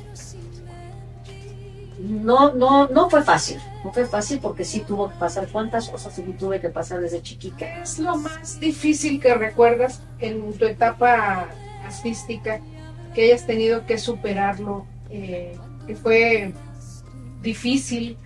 [2.00, 6.14] no, no, no fue fácil, no fue fácil porque sí tuvo que pasar cuántas cosas
[6.14, 7.58] sí tuve que pasar desde chiquita.
[7.58, 11.48] ¿Qué es lo más difícil que recuerdas en tu etapa
[11.86, 12.60] artística
[13.16, 14.86] que hayas tenido que superarlo?
[15.12, 16.54] eh, que fue
[17.42, 18.18] difícil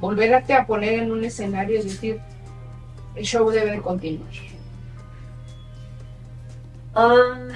[0.00, 2.20] volverte a poner en un escenario y decir,
[3.14, 4.30] el show debe de continuar?
[6.94, 7.52] Um,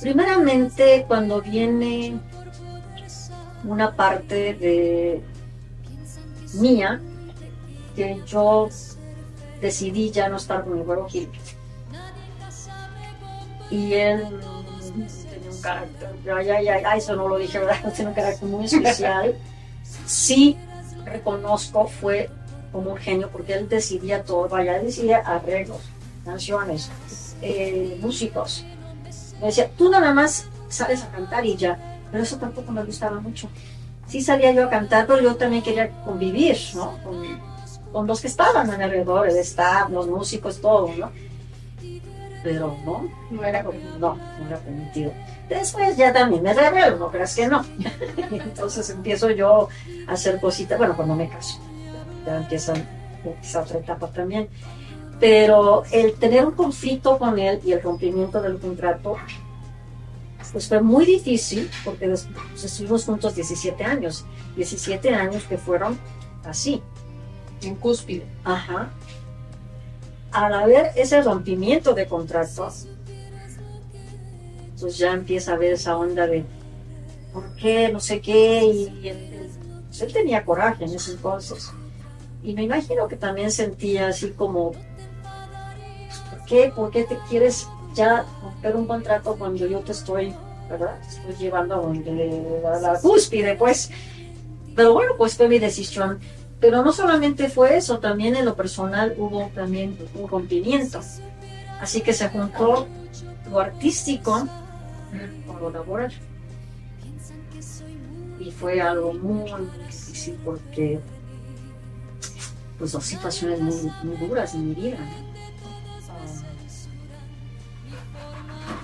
[0.00, 2.18] primeramente, cuando viene
[3.64, 5.22] una parte de
[6.54, 7.00] mía,
[7.94, 8.68] que yo
[9.60, 11.28] decidí ya no estar con mi abuelo Gil.
[13.70, 14.40] Y él
[15.30, 17.92] tenía un carácter, ya, ya, ya, eso no lo dije, ¿verdad?
[17.94, 19.36] Tiene un carácter muy especial.
[20.06, 20.56] Sí,
[21.08, 22.30] reconozco, fue
[22.72, 25.80] como un genio, porque él decidía todo, vaya, él decidía arreglos,
[26.24, 26.90] canciones,
[27.42, 28.64] eh, músicos.
[29.40, 31.78] Me decía, tú nada más sales a cantar y ya,
[32.10, 33.48] pero eso tampoco me gustaba mucho.
[34.06, 36.98] Sí salía yo a cantar, pero yo también quería convivir, ¿no?
[37.04, 37.22] Con,
[37.92, 41.10] con los que estaban alrededor, el staff, los músicos, todo, ¿no?
[42.42, 45.12] Pero no, No era no, no era permitido.
[45.48, 47.64] Después ya también me revelo, no creas que no.
[48.30, 49.68] Entonces empiezo yo
[50.06, 51.58] a hacer cositas, bueno, cuando me caso,
[52.26, 52.74] ya empieza
[53.42, 54.48] esa otra etapa también.
[55.18, 59.16] Pero el tener un conflicto con él y el rompimiento del contrato,
[60.52, 62.28] pues fue muy difícil porque pues,
[62.62, 64.24] estuvimos juntos 17 años,
[64.56, 65.98] 17 años que fueron
[66.44, 66.82] así.
[67.62, 68.24] en cúspide.
[68.44, 68.90] Ajá.
[70.30, 72.68] Al haber ese rompimiento de contrato,
[74.80, 76.44] pues ya empieza a haber esa onda de
[77.32, 77.90] ¿por qué?
[77.92, 78.64] No sé qué.
[78.64, 79.50] Y él,
[79.96, 81.70] pues tenía coraje en ese entonces.
[82.42, 86.72] Y me imagino que también sentía así como pues, ¿por qué?
[86.74, 90.34] ¿Por qué te quieres ya romper un contrato cuando yo te estoy,
[90.70, 90.98] ¿verdad?
[91.00, 93.90] Te estoy llevando a donde a la cúspide, pues.
[94.76, 96.20] Pero bueno, pues fue mi decisión.
[96.60, 101.00] Pero no solamente fue eso, también en lo personal hubo también un rompimiento.
[101.80, 102.88] Así que se juntó
[103.50, 104.46] lo artístico
[105.46, 106.12] con lo laboral.
[108.38, 109.50] Y fue algo muy,
[109.86, 111.00] difícil porque
[112.78, 114.98] pues dos situaciones muy, muy duras en mi vida.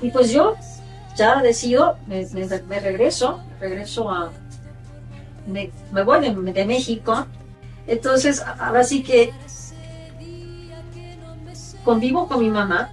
[0.03, 0.57] Y pues yo
[1.17, 4.33] ya decido, me regreso, regreso a,
[5.47, 7.27] me, me voy de, de México.
[7.87, 9.33] Entonces, ahora sí que
[11.85, 12.91] convivo con mi mamá,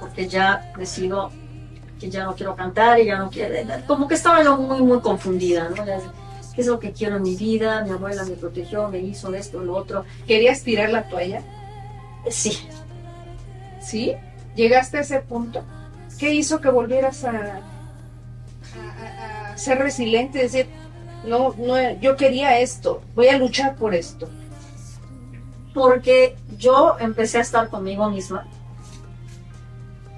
[0.00, 1.30] porque ya decido
[2.04, 3.54] que ya no quiero cantar y ya no quiero,
[3.86, 5.82] como que estaba yo muy, muy confundida, ¿no?
[6.54, 7.82] ¿Qué es lo que quiero en mi vida?
[7.82, 10.04] Mi abuela me protegió, me hizo esto, lo otro.
[10.26, 11.40] ¿Querías tirar la toalla?
[12.28, 12.58] Sí,
[13.80, 14.14] ¿Sí?
[14.54, 15.62] ¿Llegaste a ese punto?
[16.18, 17.60] ¿Qué hizo que volvieras a-
[19.52, 20.38] a ser resiliente?
[20.40, 20.66] Decir,
[21.24, 24.28] no, no, yo quería esto, voy a luchar por esto.
[25.72, 28.46] porque yo empecé a estar conmigo misma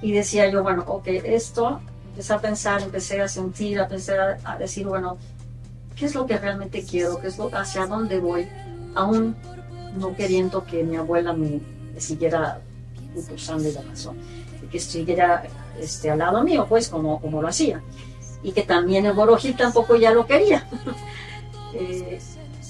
[0.02, 1.80] y decía yo, bueno, ok, esto,
[2.10, 5.18] empecé a pensar, empecé a sentir, empecé a, a decir, bueno,
[5.94, 7.20] ¿qué es lo que realmente quiero?
[7.20, 8.48] ¿Qué es lo, hacia dónde voy?
[8.94, 9.36] Aún
[9.96, 11.60] no queriendo que mi abuela me,
[11.94, 12.60] me siguiera
[13.14, 14.16] impulsando la razón,
[14.62, 15.44] y que siguiera
[15.80, 17.82] este, al lado mío, pues, como, como lo hacía.
[18.42, 20.66] Y que también el Borojil tampoco ya lo quería.
[21.78, 22.18] Eh,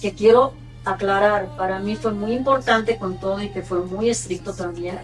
[0.00, 0.52] que quiero
[0.84, 4.98] aclarar, para mí fue muy importante con todo y que fue muy estricto también.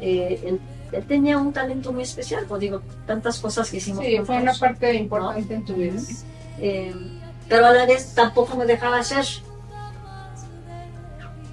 [0.00, 0.58] Eh,
[0.94, 4.54] él tenía un talento muy especial, pues digo, tantas cosas que hicimos Sí, fue una
[4.54, 6.00] parte importante en tu vida.
[6.58, 6.94] eh,
[7.48, 9.24] pero a la vez tampoco me dejaba hacer.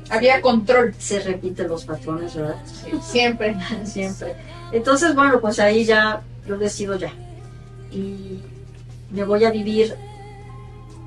[0.09, 2.57] Había control, Se repiten los patrones, ¿verdad?
[3.01, 3.55] siempre.
[3.85, 4.35] Siempre.
[4.71, 7.11] Entonces, bueno, pues ahí ya yo decido ya.
[7.91, 8.41] Y
[9.09, 9.95] me voy a vivir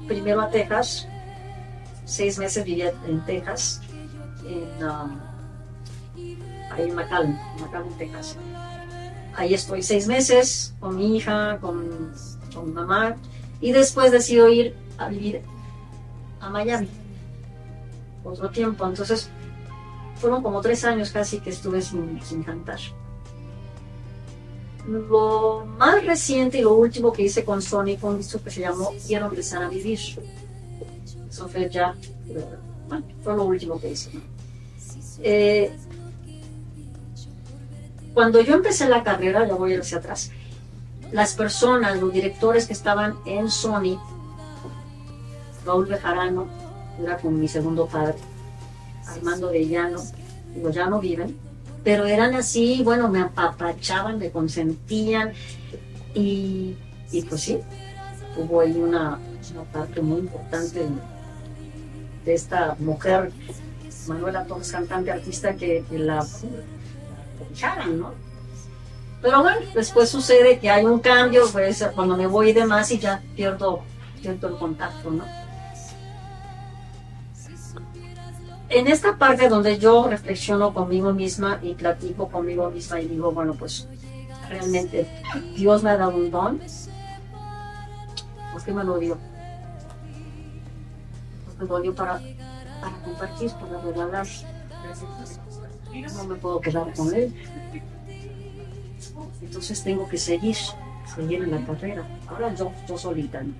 [0.06, 1.06] primero a Texas.
[2.06, 3.80] Seis meses vivía en Texas,
[4.46, 5.18] en, um,
[6.74, 8.36] ahí en McAllen, McAllen, Texas.
[9.36, 12.12] Ahí estoy seis meses con mi hija, con,
[12.54, 13.16] con mi mamá.
[13.60, 15.42] Y después decido ir a vivir
[16.40, 16.88] a Miami.
[18.22, 18.86] Otro tiempo.
[18.86, 19.28] Entonces,
[20.16, 22.78] fueron como tres años casi que estuve sin, sin cantar.
[24.86, 28.60] Lo más reciente y lo último que hice con Sony fue un disco que se
[28.60, 29.98] llamó Quiero empezar a vivir.
[31.28, 31.96] Eso fue ya,
[32.28, 32.44] eh,
[32.88, 34.10] bueno, fue lo último que hice.
[35.20, 35.74] Eh,
[38.14, 40.30] cuando yo empecé la carrera, ya voy hacia atrás,
[41.12, 44.00] las personas, los directores que estaban en Sony,
[45.66, 46.46] Raúl Bejarano,
[47.02, 48.14] era como mi segundo padre,
[49.06, 50.00] Armando de Llano,
[50.54, 51.36] digo, ya no viven,
[51.82, 55.32] pero eran así, bueno, me apapachaban, me consentían
[56.14, 56.76] y,
[57.10, 57.58] y pues sí,
[58.36, 59.18] hubo ahí una,
[59.72, 60.86] parte muy importante
[62.24, 63.32] de, esta mujer,
[64.06, 66.24] Manuela Torres, cantante, artista, que la
[67.44, 68.12] apapachaban, ¿no?
[69.22, 72.98] Pero bueno, después sucede que hay un cambio, pues cuando me voy de más y
[72.98, 73.82] ya pierdo,
[74.20, 75.24] pierdo el contacto, ¿no?
[78.74, 83.54] en esta parte donde yo reflexiono conmigo misma y platico conmigo misma y digo, bueno,
[83.54, 83.88] pues
[84.48, 85.06] realmente
[85.54, 86.60] Dios me ha dado un don,
[88.52, 89.16] ¿por qué me lo dio?
[91.44, 92.20] Pues me lo dio para,
[92.80, 94.26] para compartir, para regalar.
[96.16, 97.34] No me puedo quedar con él.
[99.42, 100.56] Entonces tengo que seguir,
[101.14, 102.02] seguir en la carrera.
[102.28, 103.42] Ahora yo, yo solita.
[103.42, 103.52] ¿no?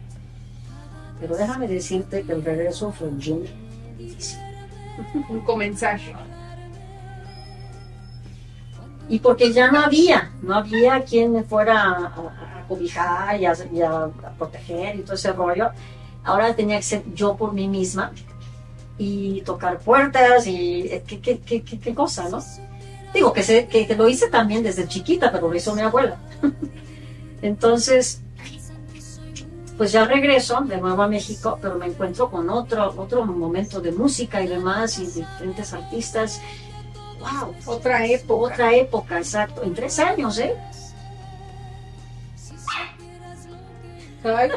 [1.21, 4.39] Pero déjame decirte que el regreso fue difícil.
[5.29, 6.01] Un comenzar.
[9.09, 13.45] Y porque ya no había, no había quien me fuera a, a- a cobijar y
[13.47, 15.71] a, y a- a proteger y todo ese rollo.
[16.25, 18.13] Ahora tenía que ser yo por mí misma
[18.99, 22.43] y tocar puertas y eh, qué, qué, qué, qué, cosa, ¿no?
[23.13, 26.17] Digo que, sé, que, que lo hice también desde chiquita, pero lo hizo mi abuela.
[27.43, 28.21] Entonces,
[29.77, 33.93] pues ya regreso de nuevo a México, pero me encuentro con otro, otro momento de
[33.93, 36.41] música y demás y diferentes artistas.
[37.19, 37.55] ¡Wow!
[37.67, 38.55] Otra época.
[38.55, 39.63] Otra época, exacto.
[39.63, 40.57] En tres años, ¿eh?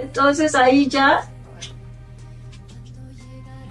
[0.00, 1.28] Entonces ahí ya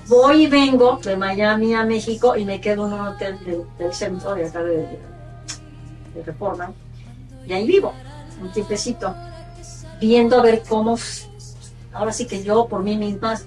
[0.10, 3.38] voy y vengo de Miami a México y me quedo en un hotel
[3.78, 5.00] del, centro de acá de,
[6.16, 6.74] de Reforma.
[7.46, 7.94] Y ahí vivo,
[8.42, 9.16] un tiempecito,
[10.02, 10.98] viendo a ver cómo,
[11.94, 13.40] ahora sí que yo por mí misma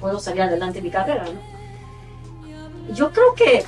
[0.00, 1.52] puedo salir adelante en mi carrera, ¿no?
[2.94, 3.64] Yo creo que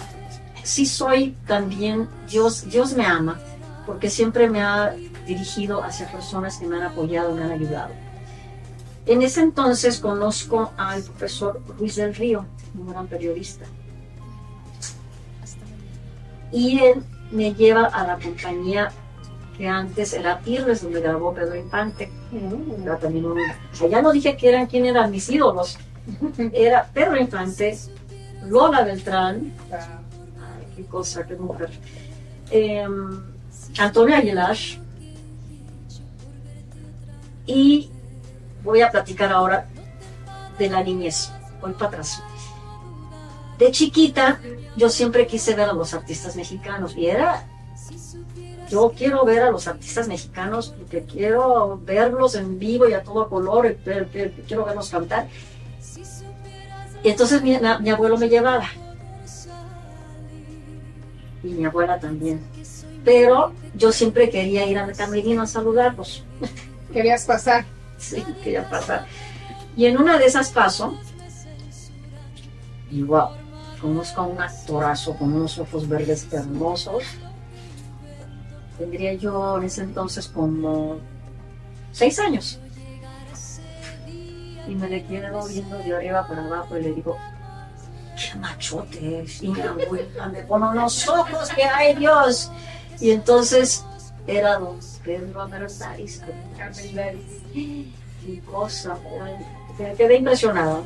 [0.62, 3.40] sí soy también, Dios, Dios me ama,
[3.86, 4.94] porque siempre me ha
[5.26, 8.03] dirigido hacia personas que me han apoyado, me han ayudado.
[9.07, 12.46] En ese entonces conozco al profesor Luis del Río,
[12.78, 13.66] un gran periodista.
[16.52, 18.90] Y él me lleva a la compañía
[19.59, 22.11] que antes era Irles, donde grabó Pedro Infante.
[22.82, 23.38] Era también un-
[23.82, 25.78] Allá no dije que eran quién eran mis ídolos.
[26.52, 27.78] Era Pedro Infante,
[28.46, 31.70] Lola Beltrán, Ay, qué cosa, qué mujer.
[32.50, 32.84] Eh,
[33.78, 34.57] Antonio Aguilar.
[37.46, 37.90] Y
[38.64, 39.66] voy a platicar ahora
[40.58, 41.30] de la niñez.
[41.60, 42.22] Voy para atrás.
[43.58, 44.40] De chiquita,
[44.76, 46.96] yo siempre quise ver a los artistas mexicanos.
[46.96, 47.46] Y era.
[48.68, 53.28] Yo quiero ver a los artistas mexicanos porque quiero verlos en vivo y a todo
[53.28, 53.66] color.
[53.66, 55.28] y ver- ver- quiero verlos cantar.
[57.04, 58.64] Y entonces mi, mi abuelo me llevaba
[61.42, 62.40] y mi abuela también.
[63.04, 66.24] Pero yo siempre quería ir al camerino a saludarlos.
[66.92, 67.66] Querías pasar.
[67.99, 69.07] Sí, quería pasar.
[69.76, 70.99] Y en una de esas paso,
[72.90, 73.30] y wow,
[73.80, 77.03] conozco a un actorazo con unos ojos verdes hermosos.
[78.78, 80.99] Tendría yo en ese entonces como
[81.92, 82.59] seis años.
[84.68, 87.16] Y me le quedo viendo de arriba para abajo y le digo,
[88.16, 89.42] qué machote es.
[89.42, 92.51] Y me pone unos ojos que hay Dios.
[93.01, 93.84] Y entonces
[94.26, 96.22] era don Pedro Amertaris.
[97.52, 98.96] Qué cosa,
[99.78, 100.80] me quedé impresionada.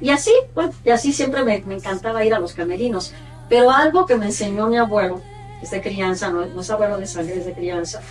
[0.00, 3.14] Y así, pues, y así siempre me, me encantaba ir a los camerinos.
[3.48, 5.22] Pero algo que me enseñó mi abuelo,
[5.62, 8.02] es de crianza, no, no es abuelo de sangre, es de crianza,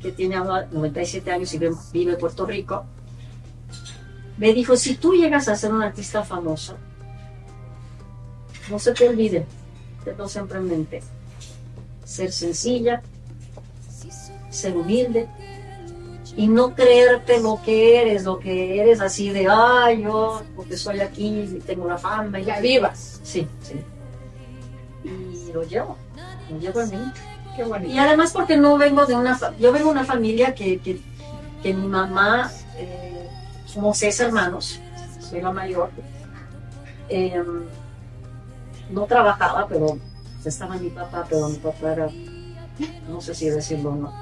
[0.00, 2.84] que tiene ahora 97 años y vive- vive en Puerto Rico,
[4.38, 6.76] me dijo, si tú llegas a ser un artista famoso,
[8.70, 9.46] no se te olvide,
[10.04, 11.02] tenlo siempre en mente,
[12.04, 13.02] ser sencilla,
[14.52, 15.28] ser humilde
[16.36, 21.00] y no creerte lo que eres, lo que eres así de, ay, yo, porque soy
[21.00, 22.40] aquí y tengo la fama.
[22.40, 22.94] Y La viva.
[22.94, 23.84] Sí, sí.
[25.04, 25.96] Y lo llevo,
[26.50, 27.12] lo llevo en mí.
[27.54, 27.92] Qué bonito.
[27.92, 31.00] Y además porque no vengo de una, yo vengo de una familia que, que,
[31.62, 33.28] que mi mamá, eh,
[33.66, 34.80] somos seis hermanos,
[35.20, 35.90] soy la mayor,
[37.10, 37.42] eh,
[38.90, 39.98] no trabajaba, pero
[40.42, 42.08] estaba mi papá, pero mi papá era,
[43.08, 44.21] no sé si decirlo o no.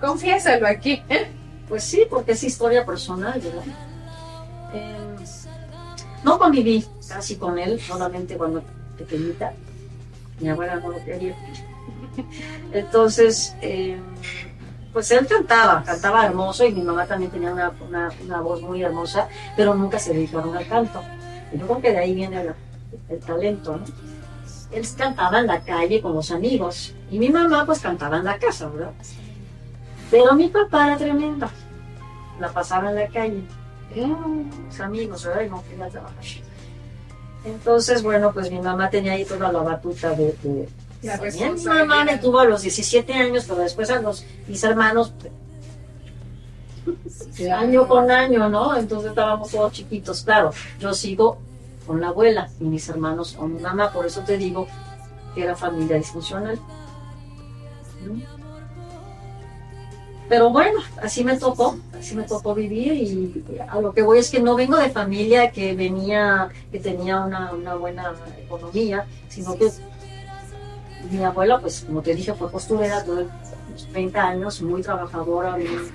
[0.00, 1.02] Confiésalo aquí.
[1.68, 3.62] Pues sí, porque es historia personal, ¿verdad?
[4.72, 4.96] Eh,
[6.24, 8.62] no conviví casi con él, solamente cuando
[8.96, 9.52] pequeñita.
[10.40, 11.34] Mi abuela no lo quería.
[12.72, 14.00] Entonces, eh,
[14.92, 17.72] pues él cantaba, cantaba hermoso y mi mamá también tenía una,
[18.24, 21.02] una- voz muy hermosa, pero nunca se dedicaron al canto.
[21.52, 22.54] Yo creo que de ahí viene el,
[23.08, 23.84] el talento, ¿no?
[24.70, 28.38] Él cantaba en la calle con los amigos y mi mamá pues cantaba en la
[28.38, 28.92] casa, ¿verdad?
[30.10, 31.48] Pero mi papá era tremendo.
[32.40, 33.42] La pasaba en la calle.
[34.66, 35.42] Los amigos, ¿verdad?
[35.42, 36.24] Y no quería trabajar.
[37.44, 40.36] Entonces, bueno, pues mi mamá tenía ahí toda la batuta de...
[40.42, 40.68] de-
[41.02, 44.62] La También mi mamá me tuvo a los 17 años, pero después a los mis
[44.64, 45.12] hermanos...
[47.52, 48.76] año con año, ¿no?
[48.76, 50.22] Entonces estábamos todos chiquitos.
[50.22, 50.50] Claro,
[50.80, 51.38] yo sigo
[51.86, 54.66] con la abuela y mis hermanos con mi mamá, por eso te digo
[55.34, 56.58] que era familia disfuncional.
[58.06, 58.37] ¿Mm?
[60.28, 64.30] Pero bueno, así me tocó, así me tocó vivir y a lo que voy es
[64.30, 69.70] que no vengo de familia que venía, que tenía una, buena economía, sino que
[71.10, 73.26] mi abuela, pues como te dije, fue costurera todos
[73.72, 75.90] los 30 años, muy trabajadora, muy,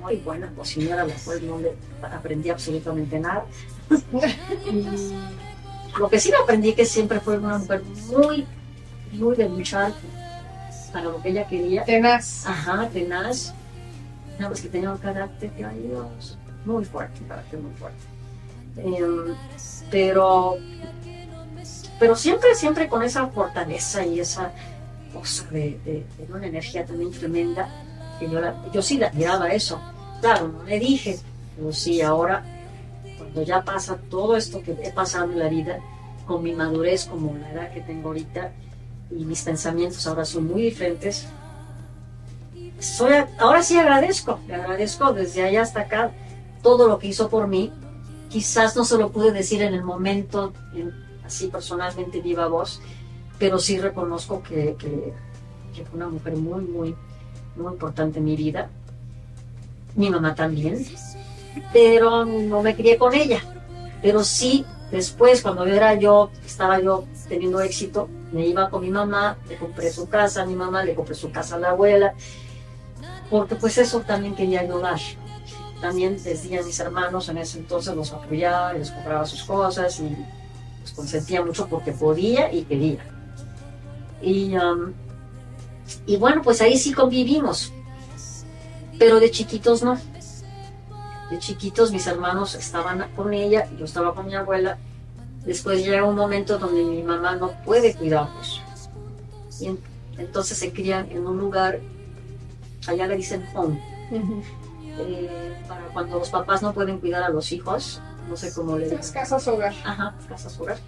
[0.00, 1.72] muy buena cocinera, la cual no le
[2.02, 3.44] aprendí absolutamente nada.
[5.98, 8.46] lo que sí me aprendí que siempre fue una mujer muy,
[9.12, 9.92] muy de luchar
[10.94, 11.84] para lo que ella quería.
[11.84, 12.46] Tenaz.
[12.46, 13.52] Ajá, tenaz.
[14.38, 17.98] Una vez que tenía un carácter, ay Dios, muy fuerte, un carácter muy fuerte.
[18.76, 19.34] Em,
[19.90, 20.56] pero,
[21.98, 24.52] pero siempre, siempre con esa fortaleza y esa
[25.12, 27.68] cosa de, de, de una energía también tremenda,
[28.20, 29.80] que yo, la, yo sí la admiraba eso.
[30.20, 31.18] Claro, no le dije,
[31.56, 32.44] pero sí, ahora,
[33.18, 35.78] cuando ya pasa todo esto que he pasado en la vida,
[36.24, 38.52] con mi madurez, como la edad que tengo ahorita,
[39.10, 41.26] y mis pensamientos ahora son muy diferentes.
[42.78, 46.12] Soy, ahora sí agradezco, le agradezco desde allá hasta acá
[46.62, 47.72] todo lo que hizo por mí.
[48.28, 50.92] Quizás no se lo pude decir en el momento, en,
[51.24, 52.80] así personalmente viva voz,
[53.38, 55.12] pero sí reconozco que, que,
[55.74, 56.96] que, fue una mujer muy, muy,
[57.56, 58.70] muy importante en mi vida.
[59.94, 60.84] Mi mamá también,
[61.72, 63.40] pero no me crié con ella.
[64.02, 69.38] Pero sí, después, cuando era yo, estaba yo teniendo éxito, me iba con mi mamá,
[69.48, 72.14] le compré su casa a mi mamá, le compré su casa a la abuela,
[73.30, 74.98] porque pues eso también quería ayudar.
[75.80, 80.16] También decía mis hermanos en ese entonces los apoyaba, les compraba sus cosas y
[80.80, 83.04] los consentía mucho porque podía y quería.
[84.22, 84.92] Y, um,
[86.06, 87.72] y bueno, pues ahí sí convivimos,
[88.98, 89.98] pero de chiquitos no.
[91.30, 94.78] De chiquitos mis hermanos estaban con ella, yo estaba con mi abuela
[95.46, 98.62] Después llega un momento donde mi mamá no puede cuidarlos.
[99.60, 99.78] Y en,
[100.18, 101.80] entonces se crían en un lugar,
[102.86, 103.80] allá le dicen home,
[104.10, 104.42] uh -huh.
[105.00, 108.88] eh, para cuando los papás no pueden cuidar a los hijos, no sé cómo le
[108.88, 109.12] dicen.
[109.12, 109.74] casas hogar.
[109.84, 110.78] Ajá, casas hogar.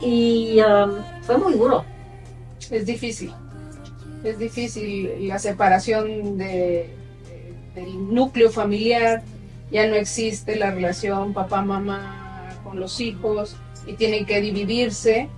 [0.00, 1.84] Y um, fue muy duro.
[2.70, 3.32] Es difícil.
[4.24, 6.44] Es difícil la separación de,
[7.26, 9.22] de, del núcleo familiar,
[9.70, 12.17] ya no existe la relación papá-mamá
[12.68, 13.56] con los hijos
[13.86, 15.28] y tienen que dividirse.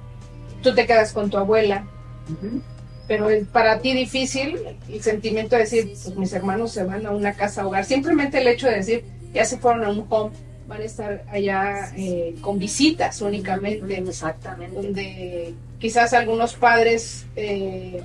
[0.63, 1.87] Tú te quedas con tu abuela.
[2.29, 2.63] Uh -huh.
[3.07, 4.59] Pero es para ti difícil
[4.89, 7.85] el sentimiento de decir, pues mis hermanos se van a una casa hogar.
[7.85, 10.33] Simplemente el hecho de decir, ya se fueron a un home,
[10.69, 13.99] van a estar allá eh, con visitas únicamente.
[13.99, 14.77] Exactamente.
[14.77, 18.03] Donde quizás algunos padres eh,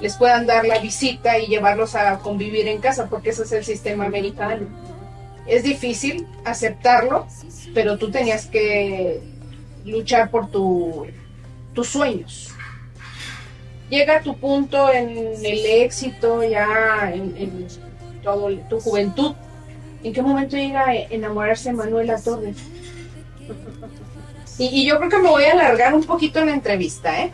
[0.00, 3.64] les puedan dar la visita y llevarlos a convivir en casa, porque ese es el
[3.64, 4.66] sistema americano.
[5.46, 7.26] Es difícil aceptarlo,
[7.74, 9.20] pero tú tenías que
[9.84, 11.06] luchar por tu,
[11.74, 12.50] tus sueños.
[13.88, 15.10] Llega tu punto en
[15.44, 17.66] el éxito, ya en,
[18.22, 19.34] todo tu juventud.
[20.04, 22.56] ¿En qué momento llega a enamorarse Manuela Torres?
[24.58, 27.32] Y, yo creo que me voy a alargar un poquito en la entrevista, ¿eh?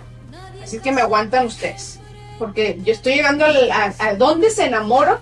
[0.62, 2.00] Así que me aguantan ustedes.
[2.38, 5.20] Porque yo estoy llegando a, a, a dónde se enamora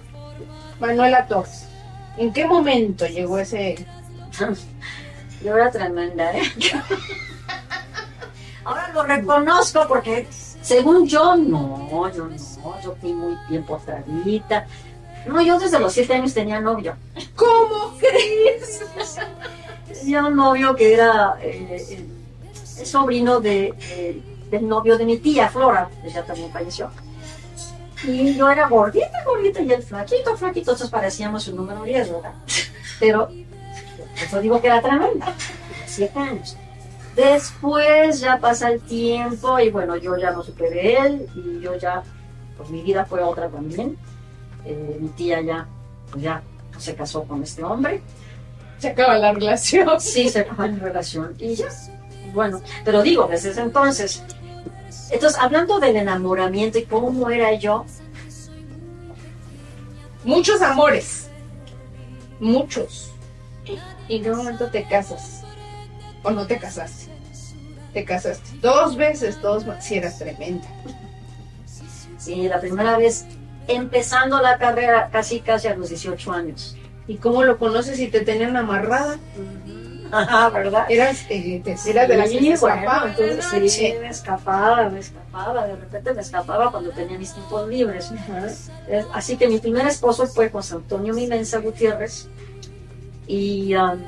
[0.78, 1.63] Manuela Torres.
[2.16, 3.86] ¿En qué momento llegó ese
[5.44, 6.42] yo era tremenda, ¿eh?
[8.64, 14.66] Ahora lo reconozco porque, según yo, no, yo no, yo fui muy bien portadita.
[15.26, 16.96] No, yo desde los siete años tenía novio.
[17.36, 18.80] ¿Cómo crees?
[19.92, 22.06] Tenía un novio que era eh,
[22.78, 26.90] el sobrino de, eh, del novio de mi tía, Flora, ella también falleció.
[28.06, 32.34] Y yo era gordita, gordita, y él flaquito, flaquito, entonces parecíamos un número 10, ¿verdad?
[33.00, 33.30] Pero
[34.22, 35.34] eso digo que era tremenda.
[35.86, 36.56] Siete años.
[37.16, 41.76] Después ya pasa el tiempo y bueno, yo ya no supe de él y yo
[41.76, 42.02] ya,
[42.56, 43.96] pues mi vida fue otra también.
[44.64, 45.66] Eh, mi tía ya,
[46.10, 46.42] pues ya
[46.78, 48.02] se casó con este hombre.
[48.78, 50.00] Se acaba la relación.
[50.00, 51.68] Sí, se acaba la relación y ya.
[52.32, 54.22] Bueno, pero digo, desde ese entonces.
[55.10, 57.84] Entonces, hablando del enamoramiento y cómo era yo.
[60.24, 61.28] Muchos amores.
[62.40, 63.14] Muchos
[64.08, 65.42] y en qué momento te casas
[66.22, 67.12] o no te casaste.
[67.92, 70.66] Te casaste dos veces, dos si eras tremenda.
[72.18, 73.26] Sí, la primera vez
[73.68, 76.76] empezando la carrera casi casi a los 18 años.
[77.06, 79.18] ¿Y cómo lo conoces si te tenían amarrada?
[80.52, 80.86] ¿Verdad?
[80.88, 85.66] Eras, eh, te- eras de las que se escapaban entonces sí, me escapaba, me escapaba,
[85.66, 88.12] de repente me escapaba cuando tenía mis tiempos libres.
[88.12, 88.46] Ajá.
[89.12, 92.28] Así que mi primer esposo fue José Antonio Mimensa Gutiérrez
[93.26, 93.98] y um,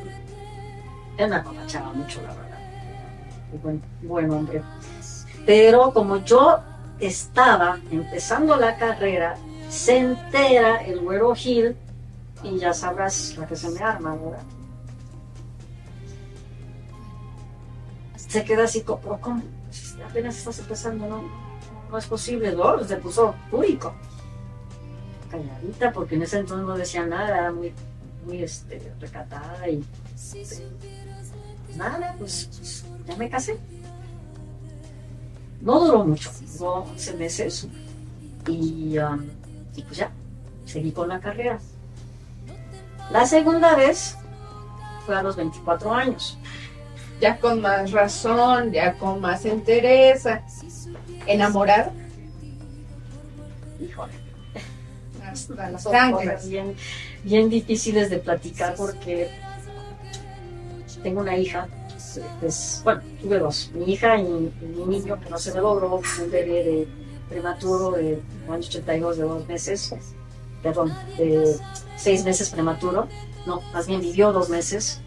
[1.19, 2.59] él me apapachaba mucho, la verdad.
[3.63, 4.63] Buen, buen hombre.
[5.47, 6.59] Pero como yo
[7.01, 9.37] estaba empezando la carrera,
[9.69, 11.77] se entera el güero Gil
[12.43, 14.43] y ya sabrás la que se me arma, ¿verdad?
[18.37, 19.43] Se queda así, como, "¿Pero ¿cómo?
[19.71, 21.23] Si Apenas estás empezando, no,
[21.91, 22.85] no es posible, ¿no?
[22.85, 23.95] Se puso público
[25.31, 27.73] calladita porque en ese entonces no decía nada, era muy,
[28.27, 29.83] muy este, recatada y
[30.15, 30.69] este,
[31.77, 33.59] nada, pues, pues, ya me casé.
[35.63, 37.67] No duró mucho, duró 11 meses
[38.49, 39.25] y, um,
[39.75, 40.11] y pues ya,
[40.67, 41.59] seguí con la carrera.
[43.11, 44.15] La segunda vez
[45.07, 46.37] fue a los 24 años.
[47.21, 50.43] Ya con más razón, ya con más entereza.
[51.27, 51.93] Enamorada
[53.81, 54.13] Híjole,
[55.23, 56.75] hasta las cosas bien,
[57.25, 59.29] bien difíciles de platicar porque
[61.03, 61.69] tengo una hija,
[62.41, 65.97] pues, bueno, tuve dos, mi hija y, y mi niño que no se me logró,
[65.97, 66.89] un bebé de
[67.29, 69.95] prematuro de un año 82 de dos meses,
[70.63, 71.57] perdón, de
[71.97, 73.09] seis meses prematuro,
[73.47, 75.01] no, más bien vivió dos meses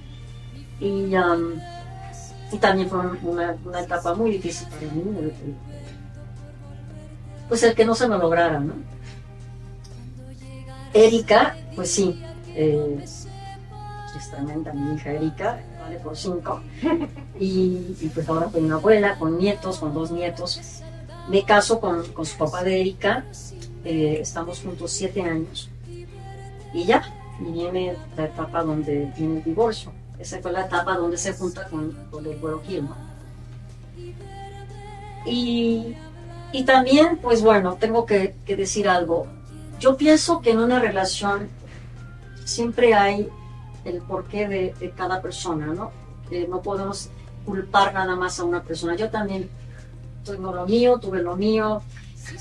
[0.79, 1.59] y, um,
[2.51, 5.31] y también fue una, una etapa muy difícil para mí,
[7.47, 8.73] pues el que no se me lograra, ¿no?
[10.93, 12.23] Erika, pues sí,
[12.55, 13.29] eh, es
[14.29, 16.61] tremenda mi hija Erika, vale por cinco.
[17.41, 20.81] Y, y pues ahora con una abuela, con nietos, con dos nietos.
[21.29, 23.23] Me caso con, con su papá de Erika,
[23.85, 25.69] eh, estamos juntos siete años.
[26.73, 27.01] Y ya,
[27.39, 29.93] y viene la etapa donde viene el divorcio.
[30.19, 31.95] Esa fue la etapa donde se junta con,
[32.25, 32.95] el Gil, ¿no?
[35.25, 35.95] Y,
[36.51, 39.27] y también, pues bueno, tengo que, decir algo.
[39.79, 41.49] Yo pienso que en una relación
[42.43, 43.29] siempre hay
[43.85, 45.91] el porqué de, cada persona, ¿no?
[46.29, 47.09] Que no podemos
[47.45, 48.95] culpar nada más a una persona.
[48.97, 49.49] Yo también
[50.25, 51.81] tengo lo mío, tuve lo mío,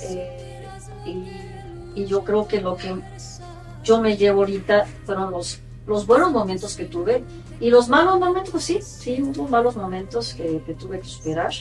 [0.00, 0.66] eh,
[1.06, 3.00] y, y yo creo que lo que
[3.84, 7.22] yo me llevo ahorita fueron los, los buenos momentos que tuve
[7.60, 11.52] y los malos momentos, sí, sí, hubo malos momentos que, que tuve que superar,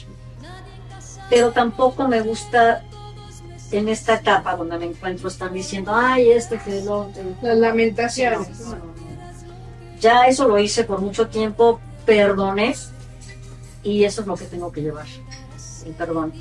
[1.28, 2.84] pero tampoco me gusta
[3.70, 7.22] en esta etapa donde me encuentro están diciendo, ay, este que otro.
[7.42, 8.60] Las lamentaciones.
[8.60, 8.98] No, no, no.
[10.00, 12.74] Ya eso lo hice por mucho tiempo, perdoné
[13.82, 15.06] y eso es lo que tengo que llevar,
[15.84, 16.32] el perdón.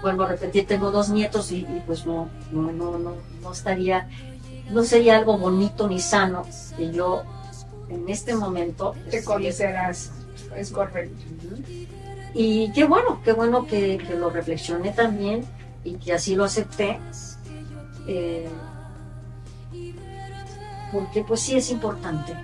[0.00, 4.08] Vuelvo a repetir, tengo dos nietos y, y pues no, no, no, no, no estaría,
[4.70, 6.44] no sería algo bonito ni sano
[6.76, 7.22] que yo
[7.88, 10.10] en este momento Te conocerás.
[10.56, 11.24] Es correcto.
[12.34, 15.44] y qué bueno, qué bueno que, que lo reflexioné también
[15.84, 16.98] y que así lo acepté.
[18.06, 18.48] Eh,
[20.92, 22.34] porque pues sí es importante.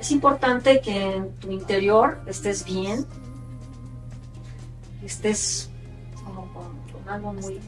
[0.00, 3.04] Es importante que en tu interior estés bien,
[5.02, 5.70] estés
[6.24, 7.58] como con, con algo muy,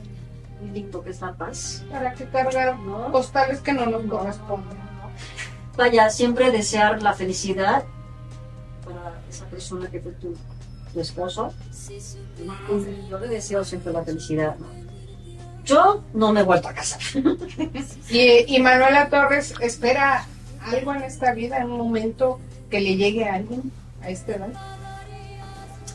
[0.60, 1.84] muy lindo que es la paz.
[1.90, 3.10] ¿Para qué cargar ¿no?
[3.12, 4.78] postales que no nos corresponden?
[5.76, 7.84] Vaya, siempre desear la felicidad
[8.84, 10.34] para esa persona que fue tu,
[10.92, 11.52] tu esposo.
[11.88, 14.56] Y yo le deseo siempre la felicidad.
[14.56, 14.66] ¿no?
[15.64, 17.00] Yo no me he vuelto a casar.
[18.10, 20.26] Y, y Manuela Torres espera
[20.62, 22.40] algo en esta vida, en un momento
[22.70, 23.70] que le llegue a alguien
[24.02, 24.48] a esta edad.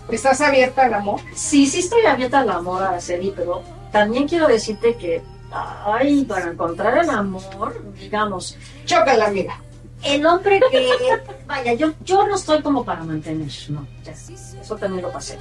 [0.10, 1.22] ¿Estás abierta al amor?
[1.34, 3.64] Sí, sí estoy abierta al amor, Araceli, pero
[3.94, 5.22] también quiero decirte que,
[5.52, 9.62] ay, para encontrar el amor, digamos, Chócala, mira.
[10.04, 10.90] el hombre que,
[11.46, 15.38] vaya, yo, yo no estoy como para mantener, no, ya, eso también lo pasé.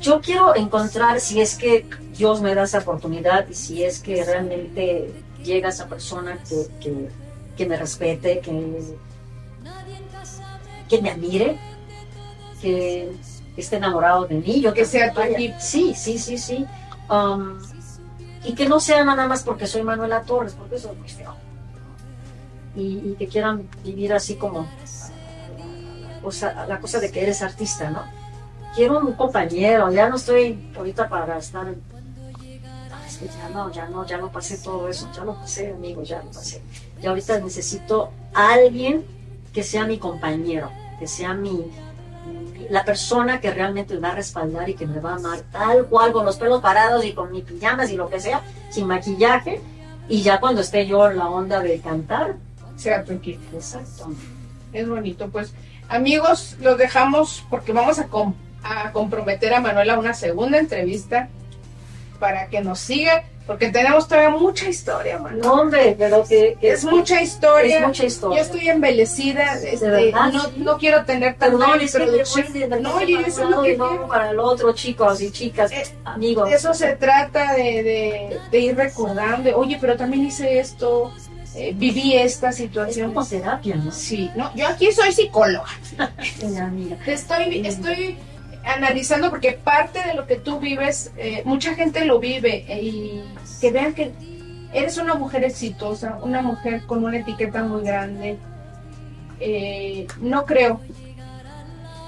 [0.00, 1.86] Yo quiero encontrar si es que
[2.16, 5.12] Dios me da esa oportunidad y si es que realmente
[5.44, 7.08] llega esa persona que, que,
[7.56, 8.96] que me respete, que,
[10.88, 11.58] que me admire,
[12.60, 13.12] que
[13.56, 14.60] esté enamorado de mí.
[14.60, 15.20] Yo Que sea tu.
[15.60, 16.66] Sí, sí, sí, sí.
[17.10, 17.58] Um,
[18.44, 21.34] y que no sea nada más porque soy Manuela Torres, porque eso es muy feo.
[22.74, 24.66] Y, que quieran vivir así como
[26.22, 28.02] o sea, la cosa de que eres artista, ¿no?
[28.74, 31.74] Quiero un compañero, ya no estoy ahorita para estar.
[33.06, 36.02] Es que ya no, ya no, ya no pasé todo eso, ya lo pasé, amigo,
[36.02, 36.62] ya lo pasé.
[37.02, 39.04] Y ahorita necesito a alguien
[39.52, 41.66] que sea mi compañero, que sea mi-
[42.70, 45.86] la persona que realmente me va a respaldar y que me va a amar tal
[45.86, 49.60] cual, con los pelos parados y con mis pijamas y lo que sea, sin maquillaje.
[50.08, 52.36] Y ya cuando esté yo en la onda de cantar,
[52.76, 53.42] Sea tu equipo.
[53.56, 54.10] exacto.
[54.72, 55.28] es bonito.
[55.28, 55.52] Pues
[55.88, 61.28] amigos, los dejamos porque vamos a, com- a comprometer a Manuela una segunda entrevista
[62.22, 65.44] para que nos siga, porque tenemos todavía mucha historia, Manuela.
[65.44, 67.80] No, hombre, pero que, que Es mucha historia.
[67.80, 68.38] es mucha historia.
[68.38, 70.32] Yo estoy embellecida, este, verdad?
[70.32, 71.98] no, no quiero tener tanta Perdón, es que
[72.44, 74.06] de verdad No, para eso es lo que quiero.
[74.06, 76.48] para el otro, chicos y chicas, Eh, amigos.
[76.52, 81.12] Eso se trata de, de, de ir recordando, oye, pero también hice esto,
[81.56, 83.12] eh, viví esta Es situación.
[83.12, 83.90] como terapia, ¿no?
[83.90, 85.66] Sí, no, yo aquí soy psicóloga.
[86.60, 86.96] Amiga.
[87.04, 88.16] Te estoy, estoy
[88.64, 93.24] analizando porque parte de lo que tú vives, eh, mucha gente lo vive eh, y
[93.60, 94.12] que vean que
[94.72, 98.38] eres una mujer exitosa, una mujer con una etiqueta muy grande.
[99.40, 100.80] Eh, no creo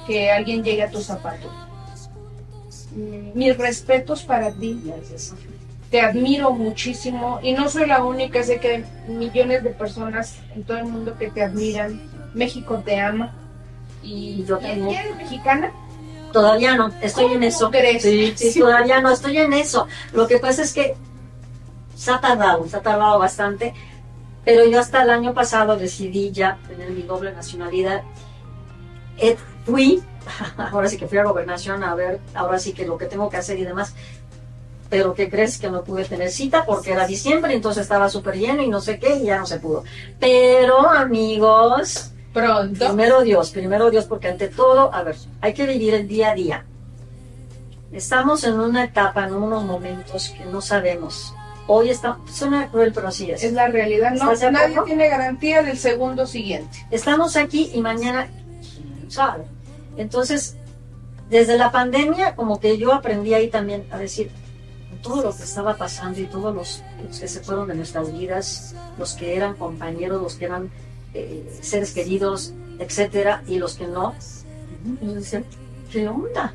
[0.06, 1.52] que alguien llegue a tus zapatos.
[2.94, 4.80] Mm, Mis respetos para ti.
[5.90, 10.64] Te admiro muchísimo y no soy la única, sé que hay millones de personas en
[10.64, 12.00] todo el mundo que te admiran.
[12.34, 13.32] México te ama.
[14.02, 14.90] Y Yo también.
[14.90, 15.72] ¿Ya eres mexicana?
[16.34, 17.70] Todavía no, estoy en ¿Cómo eso.
[17.70, 18.02] crees?
[18.02, 18.58] Sí, sí, Sí.
[18.58, 19.86] todavía no, estoy en eso.
[20.12, 20.96] Lo que pasa es que
[21.94, 23.72] se ha tardado, se ha tardado bastante,
[24.44, 28.02] pero yo hasta el año pasado decidí ya tener mi doble nacionalidad.
[29.16, 30.02] Eh, fui,
[30.72, 33.36] ahora sí que fui a gobernación a ver, ahora sí que lo que tengo que
[33.36, 33.94] hacer y demás.
[34.90, 35.58] Pero ¿qué crees?
[35.58, 38.98] Que no pude tener cita porque era diciembre, entonces estaba súper lleno y no sé
[38.98, 39.84] qué, y ya no se pudo.
[40.18, 42.86] Pero amigos, Pronto.
[42.88, 46.34] Primero Dios, primero Dios, porque ante todo, a ver, hay que vivir el día a
[46.34, 46.66] día.
[47.92, 51.32] Estamos en una etapa, en unos momentos que no sabemos.
[51.68, 53.44] Hoy está, suena cruel, pero así es.
[53.44, 54.10] Es la realidad.
[54.10, 56.84] No, ¿Estás de nadie tiene garantía del segundo siguiente.
[56.90, 59.44] Estamos aquí y mañana, quién sabe.
[59.96, 60.56] Entonces,
[61.30, 64.32] desde la pandemia, como que yo aprendí ahí también a decir
[65.02, 68.74] todo lo que estaba pasando y todos los, los que se fueron de nuestras vidas,
[68.98, 70.70] los que eran compañeros, los que eran
[71.14, 74.14] eh, seres queridos, etcétera, y los que no.
[75.90, 76.52] ¿qué onda?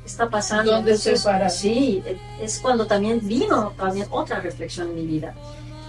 [0.00, 0.72] ¿Qué está pasando?
[0.72, 1.50] ¿Dónde Entonces, parada?
[1.50, 2.02] Sí,
[2.40, 5.34] es cuando también vino también otra reflexión en mi vida.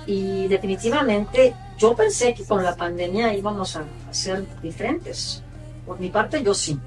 [0.06, 5.44] Y definitivamente yo pensé que con la pandemia íbamos a, a ser diferentes.
[5.86, 6.80] Por mi parte, yo sí.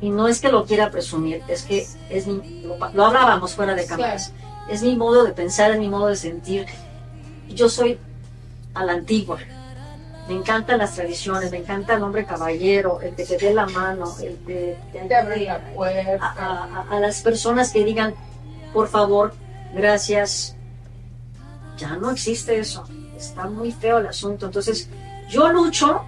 [0.00, 3.74] Y no es que lo quiera presumir, es que es mi, lo, lo hablábamos fuera
[3.74, 4.32] de cámaras.
[4.68, 6.66] Es mi modo de pensar, es mi modo de sentir.
[7.48, 7.98] Yo soy
[8.74, 9.38] a la antigua.
[10.28, 14.42] Me encantan las tradiciones, me encanta el hombre caballero, el que dé la mano, el
[14.46, 16.34] de Te abre ayude la a, puerta.
[16.38, 18.14] a- a las personas que digan,
[18.72, 19.34] por favor,
[19.74, 20.56] gracias.
[21.76, 22.86] Ya no existe eso.
[23.16, 24.46] Está muy feo el asunto.
[24.46, 24.88] Entonces,
[25.28, 26.02] yo lucho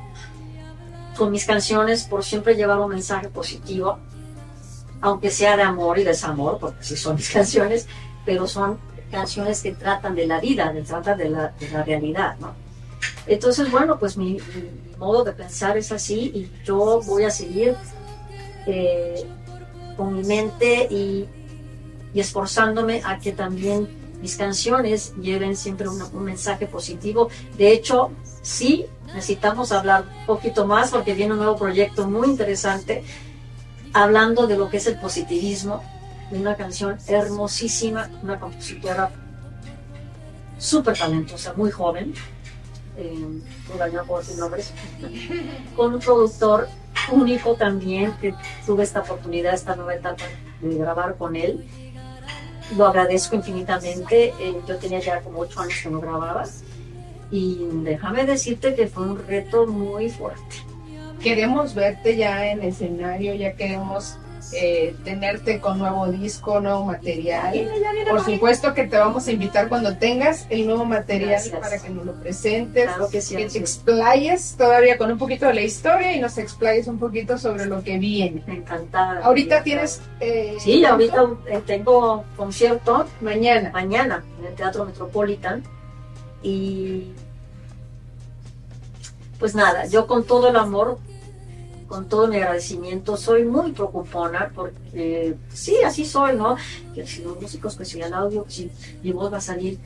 [1.19, 3.99] con mis canciones por siempre llevar un mensaje positivo,
[5.03, 7.87] aunque sea de amor y desamor, porque sí son mis canciones,
[8.25, 8.79] pero son
[9.11, 12.55] canciones que tratan de la vida, que tratan de la, de la realidad, ¿no?
[13.27, 14.39] Entonces, bueno, pues mi,
[14.99, 17.77] modo de pensar es así y yo voy a seguir
[18.67, 19.27] eh,
[19.97, 21.29] con mi mente y,
[22.15, 23.87] esforzándome a que también
[24.23, 27.29] mis canciones lleven siempre un mensaje positivo.
[27.59, 28.11] De hecho,
[28.41, 33.05] sí necesitamos hablar un poquito más porque viene un nuevo proyecto muy interesante
[33.93, 35.83] hablando de lo que es el positivismo,
[36.31, 39.11] una canción hermosísima, una compositora
[40.59, 42.15] súper talentosa, muy joven,
[45.77, 46.69] con un productor
[47.13, 48.35] único también, que
[48.65, 50.25] tuve esta oportunidad, esta nueva etapa
[50.61, 51.67] de grabar con él.
[52.77, 56.45] Lo agradezco infinitamente, eh, yo tenía ya como ocho años que no grababa
[57.31, 60.57] y déjame decirte que fue un reto muy fuerte.
[61.23, 64.19] Queremos verte ya en escenario, ya queremos
[64.53, 67.69] eh, tenerte con nuevo disco, nuevo material.
[68.09, 71.59] Por supuesto que te vamos a invitar cuando tengas el nuevo material Gracias.
[71.61, 75.47] para que nos lo presentes, Claro que sí, que te explayes todavía con un poquito
[75.47, 78.43] de la historia y nos explayes un poquito sobre lo que viene.
[78.47, 79.21] encantada.
[79.25, 80.01] Ahorita tienes...
[80.21, 83.71] eh, Sí, ahorita eh, tengo concierto Mañana.
[83.73, 85.63] mañana en el Teatro Metropolitan
[86.43, 87.13] y
[89.39, 90.99] pues nada, yo con todo el amor,
[91.89, 96.57] con todo mi agradecimiento, soy muy preocupona porque sí, así soy, ¿no?
[96.95, 98.71] Que si los músicos, que si el audio, que si
[99.03, 99.79] mi voz va a salir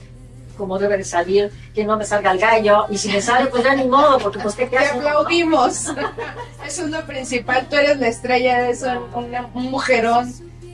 [0.57, 3.65] como debe de salir, que no me salga el gallo y si me sale pues
[3.65, 4.83] ya ni modo, porque pues qué, Te no?
[4.99, 5.87] aplaudimos.
[6.67, 7.67] Eso es lo principal.
[7.71, 10.33] Tú eres la estrella, eres un, una- un mujerón.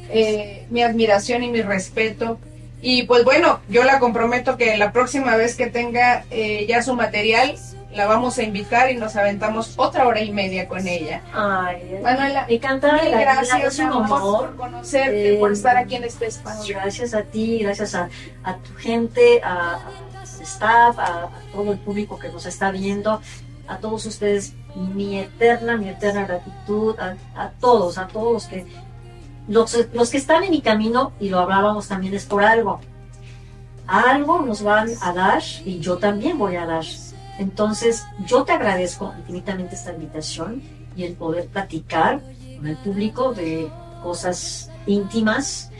[0.08, 2.38] Eh, mi admiración y mi respeto.
[2.82, 6.94] Y pues bueno, yo la comprometo que la próxima vez que tenga eh, ya su
[6.94, 7.56] material,
[7.96, 11.22] la vamos a invitar y nos aventamos otra hora y media con ella.
[11.32, 16.04] Ay, Manuela, encantada de mil vida, gracias, amor, por conocerte, Eh, por estar aquí en
[16.04, 16.76] este espacio.
[16.76, 18.08] Gracias a ti, gracias a,
[18.44, 23.20] a tu gente, a, a staff, a, a todo el público que nos está viendo.
[23.68, 24.54] a todos ustedes
[24.94, 28.64] mi eterna, mi eterna gratitud, a, a todos, a todos los que,
[29.48, 32.80] los, los que están en mi camino, y lo hablábamos también, es por algo.
[33.88, 36.84] Algo nos van a dar y yo también voy a dar.
[37.38, 40.62] Entonces, yo te agradezco infinitamente esta invitación
[40.96, 42.20] y el poder platicar
[42.56, 43.68] con el público de
[44.02, 45.70] cosas íntimas,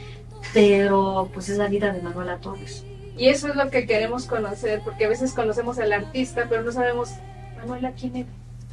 [0.52, 2.84] pero pues es la vida de Manuela Torres.
[3.16, 6.72] Y eso es lo que queremos conocer, porque a veces conocemos al artista, pero no
[6.72, 7.12] sabemos,
[7.56, 8.26] Manuela, quién es.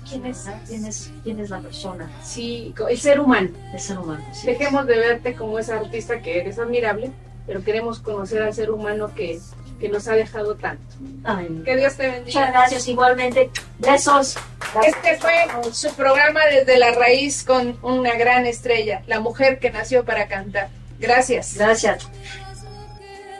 [0.07, 0.49] ¿Quién es?
[0.67, 2.11] ¿Quién es, quién es la persona?
[2.21, 3.51] Sí, el ser humano.
[3.73, 4.21] El ser humano.
[4.33, 4.47] sí.
[4.47, 7.11] Dejemos de verte como esa artista que eres admirable,
[7.47, 9.39] pero queremos conocer al ser humano que,
[9.79, 10.83] que nos ha dejado tanto.
[11.23, 12.51] Ay, Que Dios te muchas bendiga.
[12.51, 13.49] gracias igualmente.
[13.79, 14.35] Besos.
[14.83, 15.33] Este fue
[15.71, 20.69] su programa desde la raíz con una gran estrella, la mujer que nació para cantar.
[20.99, 21.55] Gracias.
[21.57, 22.07] Gracias.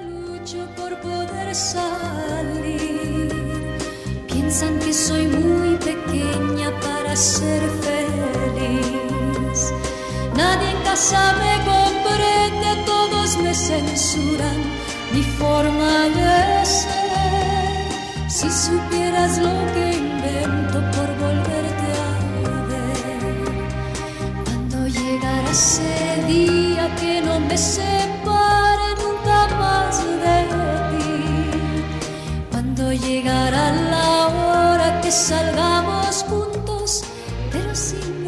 [0.01, 3.29] Lucho por poder salir.
[4.27, 9.73] Piensan que soy muy pequeña para ser feliz.
[10.35, 14.57] Nadie en casa me comprende, todos me censuran
[15.13, 18.29] mi forma de ser.
[18.29, 23.23] Si supieras lo que invento por volverte a ver.
[24.43, 30.39] Cuando llegará ese día que no me separe nunca más de
[30.89, 31.11] ti.
[32.51, 37.03] Cuando llegará la hora que salgamos juntos,
[37.51, 38.22] pero sin